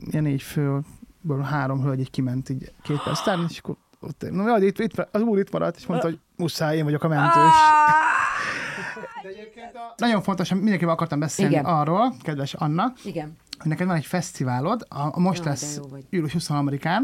[0.10, 4.48] ilyen négy főből három hölgy így kiment így két perc után, és akkor ott, na,
[4.48, 7.34] jaj, itt, itt, az úr itt maradt, és mondta, hogy muszáj, én vagyok a mentős.
[9.24, 9.59] De egyébként.
[10.00, 11.66] Nagyon fontos, mindenkivel akartam beszélni Igen.
[11.66, 13.36] arról, kedves Anna, Igen.
[13.58, 15.80] hogy neked van egy fesztiválod, a, a most Jaj, lesz
[16.10, 17.00] július 23-án,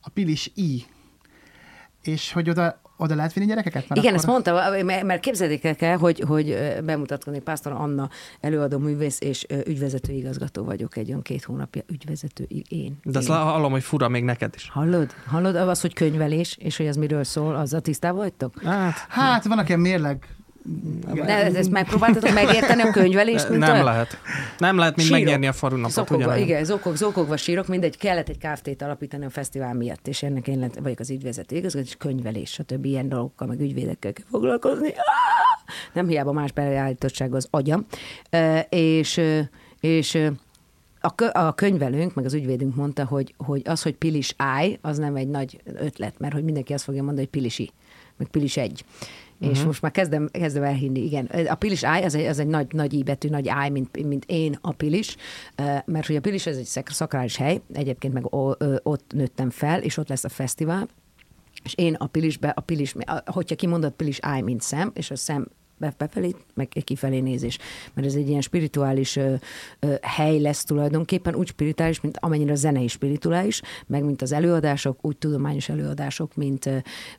[0.00, 0.84] a Pilis I.
[2.02, 3.88] És hogy oda, oda lehet vinni gyerekeket?
[3.88, 4.14] Mert Igen, akkor...
[4.14, 8.08] ezt mondta, mert- képzeljék el, hogy, hogy bemutatkozni Pásztor Anna
[8.40, 12.98] előadó művész és ügyvezető igazgató vagyok egy olyan két hónapja, ügyvezető én.
[13.02, 13.34] De azt én.
[13.34, 14.70] hallom, hogy fura még neked is.
[14.70, 15.10] Hallod?
[15.26, 15.54] Hallod?
[15.56, 18.62] Az, hogy könyvelés, és hogy ez miről szól, azzal tisztában vagytok?
[18.62, 20.26] Hát, Hát, vannak ilyen mérleg...
[21.12, 23.48] De ezt megpróbáltatok megérteni a könyvelést?
[23.48, 23.84] mint nem olyan?
[23.84, 24.18] lehet.
[24.58, 25.22] Nem lehet mind Sírok.
[25.22, 29.74] megnyerni a farunapot Zokogva, igen, zokog, zokogva sírok, mindegy, kellett egy kft alapítani a fesztivál
[29.74, 32.84] miatt, és ennek én lett, vagyok az ügyvezető igazgató, és könyvelés, stb.
[32.84, 34.92] ilyen dolgokkal, meg ügyvédekkel kell foglalkozni.
[35.92, 37.86] Nem hiába más beállítottság az agyam.
[38.68, 39.20] És,
[39.80, 40.18] és
[41.00, 44.98] a, kö, a könyvelőnk, meg az ügyvédünk mondta, hogy, hogy az, hogy pilis áj, az
[44.98, 47.70] nem egy nagy ötlet, mert hogy mindenki azt fogja mondani, hogy pilisi,
[48.16, 48.84] meg pilis egy.
[49.40, 49.66] És Mhm.
[49.66, 51.24] most már kezdem, kezdem elhinni, igen.
[51.26, 54.58] A pilis áj, az egy, az egy nagy, nagy íbetű, nagy áj, mint, mint én
[54.60, 55.16] a pilis,
[55.84, 58.24] mert hogy a pilis ez egy szak- szakrális hely, egyébként meg
[58.82, 60.88] ott nőttem fel, és ott lesz a fesztivál,
[61.64, 62.94] és én a pilisbe, a pilis,
[63.26, 65.46] hogyha kimondod pilis áj, mint szem, és a szem
[65.96, 67.58] befelé, meg kifelé nézés.
[67.94, 69.34] Mert ez egy ilyen spirituális ö,
[69.80, 74.32] ö, hely lesz tulajdonképpen, úgy spirituális, mint amennyire a zene is spirituális, meg mint az
[74.32, 76.70] előadások, úgy tudományos előadások, mint,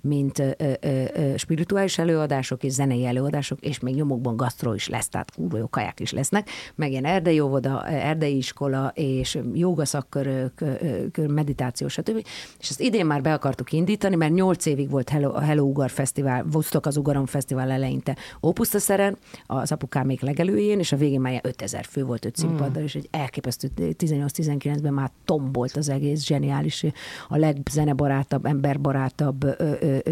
[0.02, 0.74] mint ö, ö,
[1.14, 5.68] ö, spirituális előadások és zenei előadások, és még nyomokban gasztro is lesz, tehát kurva jó
[5.68, 11.32] kaják is lesznek, meg ilyen erdei óvoda, erdei iskola, és joga szakkörök, ö, ö, kör-
[11.32, 12.26] meditáció, stb.
[12.60, 15.90] És ezt idén már be akartuk indítani, mert nyolc évig volt Hello, a Hello Ugar
[15.90, 18.18] Fesztivál, Vostok az Ugaron Fesztivál eleinte
[18.56, 22.36] Ópuszta szeren, az apukám még legelőjén, és a végén már ilyen 5000 fő volt öt
[22.36, 26.86] színpaddal, és egy elképesztő 18-19-ben már tombolt az egész, zseniális,
[27.30, 29.46] a legzenebarátabb, emberbarátabb,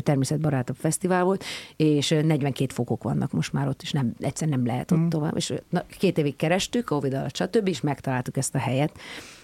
[0.03, 1.43] természetbarátabb fesztivál volt,
[1.75, 5.35] és ö, 42 fokok vannak most már ott, és nem, egyszer nem lehet ott tovább.
[5.35, 8.91] És na, két évig kerestük, Covid alatt, stb., és megtaláltuk ezt a helyet,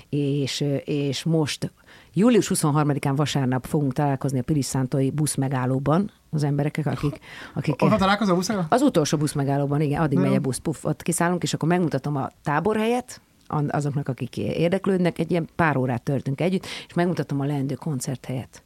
[0.10, 1.72] és, és most
[2.14, 7.20] július 23-án vasárnap fogunk találkozni a Pirisszántói busz megállóban az emberekkel, akik,
[7.54, 8.66] akik Oda találkozol a buszra?
[8.70, 12.16] az utolsó busz megállóban, igen, addig megy a busz, puff, ott kiszállunk, és akkor megmutatom
[12.16, 13.22] a táborhelyet,
[13.68, 18.64] azoknak, akik érdeklődnek, egy ilyen pár órát törtünk együtt, és megmutatom a leendő koncerthelyet,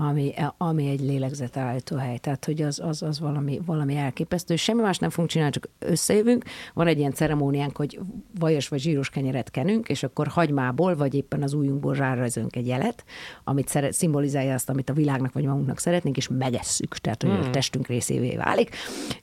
[0.00, 2.18] ami, ami egy lélegzetállító hely.
[2.18, 4.56] Tehát, hogy az, az, az valami, valami elképesztő.
[4.56, 6.44] Semmi más nem fogunk csinálni, csak összejövünk.
[6.74, 8.00] Van egy ilyen ceremóniánk, hogy
[8.38, 13.04] vajas vagy zsíros kenyeret kenünk, és akkor hagymából, vagy éppen az ujjunkból rárajzolunk egy jelet,
[13.44, 17.50] amit szeret, szimbolizálja azt, amit a világnak vagy magunknak szeretnénk, és megesszük, tehát hogy a
[17.50, 18.76] testünk részévé válik.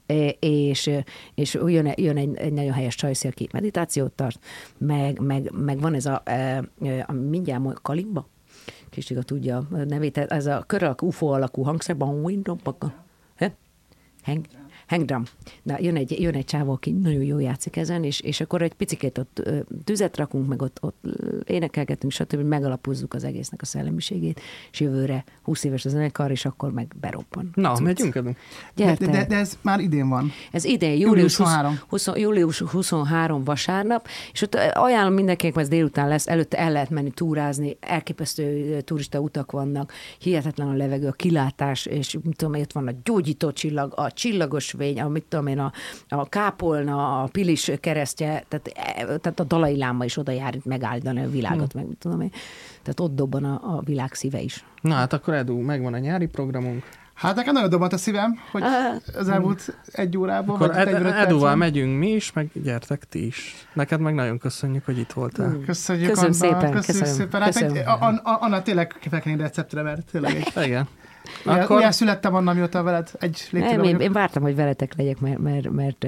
[0.06, 0.90] E, És,
[1.36, 4.40] és jön, jön egy, egy nagyon helyes csajszi, aki meditációt tart,
[4.78, 7.82] meg, meg, meg van ez a, e, e, a mindjárt majd
[8.96, 12.58] kalimba, Kicsiga tudja a nevét, ez a kör alakú, UFO alakú hangszer, Window,
[14.88, 15.24] hang, hang drum.
[15.64, 18.74] Na, jön egy, jön egy csávó, aki nagyon jól játszik ezen, és, és akkor egy
[18.74, 19.50] picikét ott
[19.84, 21.04] tüzet rakunk, meg ott, ott
[21.46, 22.42] énekelgetünk, stb.
[22.42, 27.52] megalapozzuk az egésznek a szellemiségét, és jövőre 20 éves a zenekar, és akkor meg berobban.
[27.54, 27.84] Na, Cucc.
[27.84, 28.38] megyünk edünk.
[28.76, 30.32] De, de, de, ez már idén van.
[30.52, 31.80] Ez idén, Július július 23.
[31.90, 36.72] 20, 20, július 23 vasárnap, és ott ajánlom mindenkinek, mert ez délután lesz, előtte el
[36.72, 42.62] lehet menni túrázni, elképesztő turista utak vannak, hihetetlen a levegő, a kilátás, és mit tudom,
[42.62, 45.72] ott van a gyógyító csillag, a csillagos vény, a, mit tudom én, a,
[46.10, 50.66] a kápolna, a pilis keresztje, tehát, e, tehát a dalai láma is oda jár itt
[50.66, 52.32] megállítani a világot, meg mit tudom én.
[52.82, 54.64] Tehát ott dobban a, a világ szíve is.
[54.82, 56.84] Na hát akkor Edu, megvan a nyári programunk.
[57.16, 58.64] Hát nekem nagyon dobant a szívem, hogy
[59.18, 63.26] az elmúlt egy órában, Akkor vagy Ed, 45 Eduval megyünk mi is, meg gyertek ti
[63.26, 63.68] is.
[63.74, 65.58] Neked meg nagyon köszönjük, hogy itt voltál.
[65.66, 67.42] Köszönjük, Köszönöm Anna, szépen, köszönjük köszönöm, szépen.
[67.42, 67.76] Hát köszönöm.
[67.76, 70.66] egy, a, a, Anna tényleg írni receptre, mert tényleg egy...
[70.66, 70.88] Igen.
[71.44, 71.62] Akkor...
[71.62, 75.40] Akkor Ilyen születtem Anna, mióta veled egy Nem, én, én vártam, hogy veletek legyek, mert,
[75.40, 76.06] mert, mert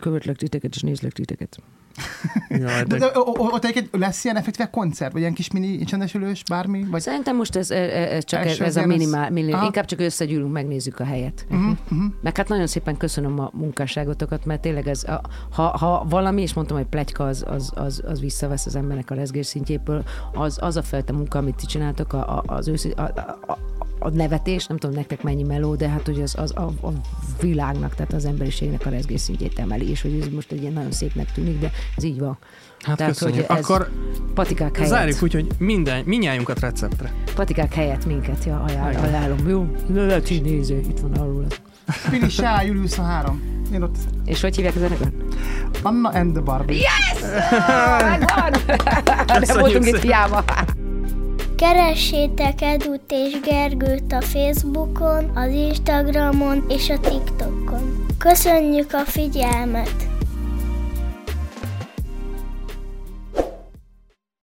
[0.00, 1.58] követlek titeket, és nézlek titeket.
[2.48, 2.98] Jaj, De, de...
[2.98, 6.84] de, ott egyébként lesz ilyen effektíve koncert, vagy ilyen kis mini csendesülős, bármi?
[6.90, 7.00] Vagy...
[7.00, 10.00] Szerintem most ez, ez, ez csak ez, Első ez a minimál, ez- minimál inkább csak
[10.00, 11.46] összegyűlünk, megnézzük a helyet.
[11.50, 12.12] Uh-huh, uh-huh.
[12.20, 15.20] Meg hát nagyon szépen köszönöm a munkásságotokat, mert tényleg ez, a,
[15.50, 19.14] ha, ha valami, és mondtam, hogy pletyka az, az, az, az visszavesz az embernek a
[19.14, 23.02] rezgés szintjéből, az, az a fajta munka, amit ti csináltok, a, a, az őszi, a,
[23.02, 23.58] a, a,
[24.02, 26.92] a nevetés, nem tudom nektek mennyi meló, de hát hogy az, az a, a
[27.40, 30.92] világnak, tehát az emberiségnek a rezgés szintjét emeli, és hogy ez most egy ilyen nagyon
[30.92, 32.38] szépnek tűnik, de ez így van.
[32.80, 33.46] Hát Tehát, köszönjük.
[33.46, 33.90] hogy Akkor
[34.34, 34.92] Patikák helyett.
[34.92, 37.12] zárjuk úgy, hogy minden, minnyájunkat receptre.
[37.34, 39.48] Patikák helyett minket, ja, ajánl, ajánlom.
[39.48, 41.46] Jó, lehet így néző, itt van alul.
[42.10, 43.42] Pili Sá, Julius 3.
[43.72, 43.96] Én ott.
[44.24, 45.12] És hogy hívják a zenekart?
[45.82, 46.76] Anna and the Barbie.
[46.76, 47.20] Yes!
[48.08, 48.52] Megvan!
[49.26, 50.44] Nem voltunk itt hiába.
[51.62, 58.06] Keressétek Edut és Gergőt a Facebookon, az Instagramon és a TikTokon.
[58.18, 60.21] Köszönjük a figyelmet!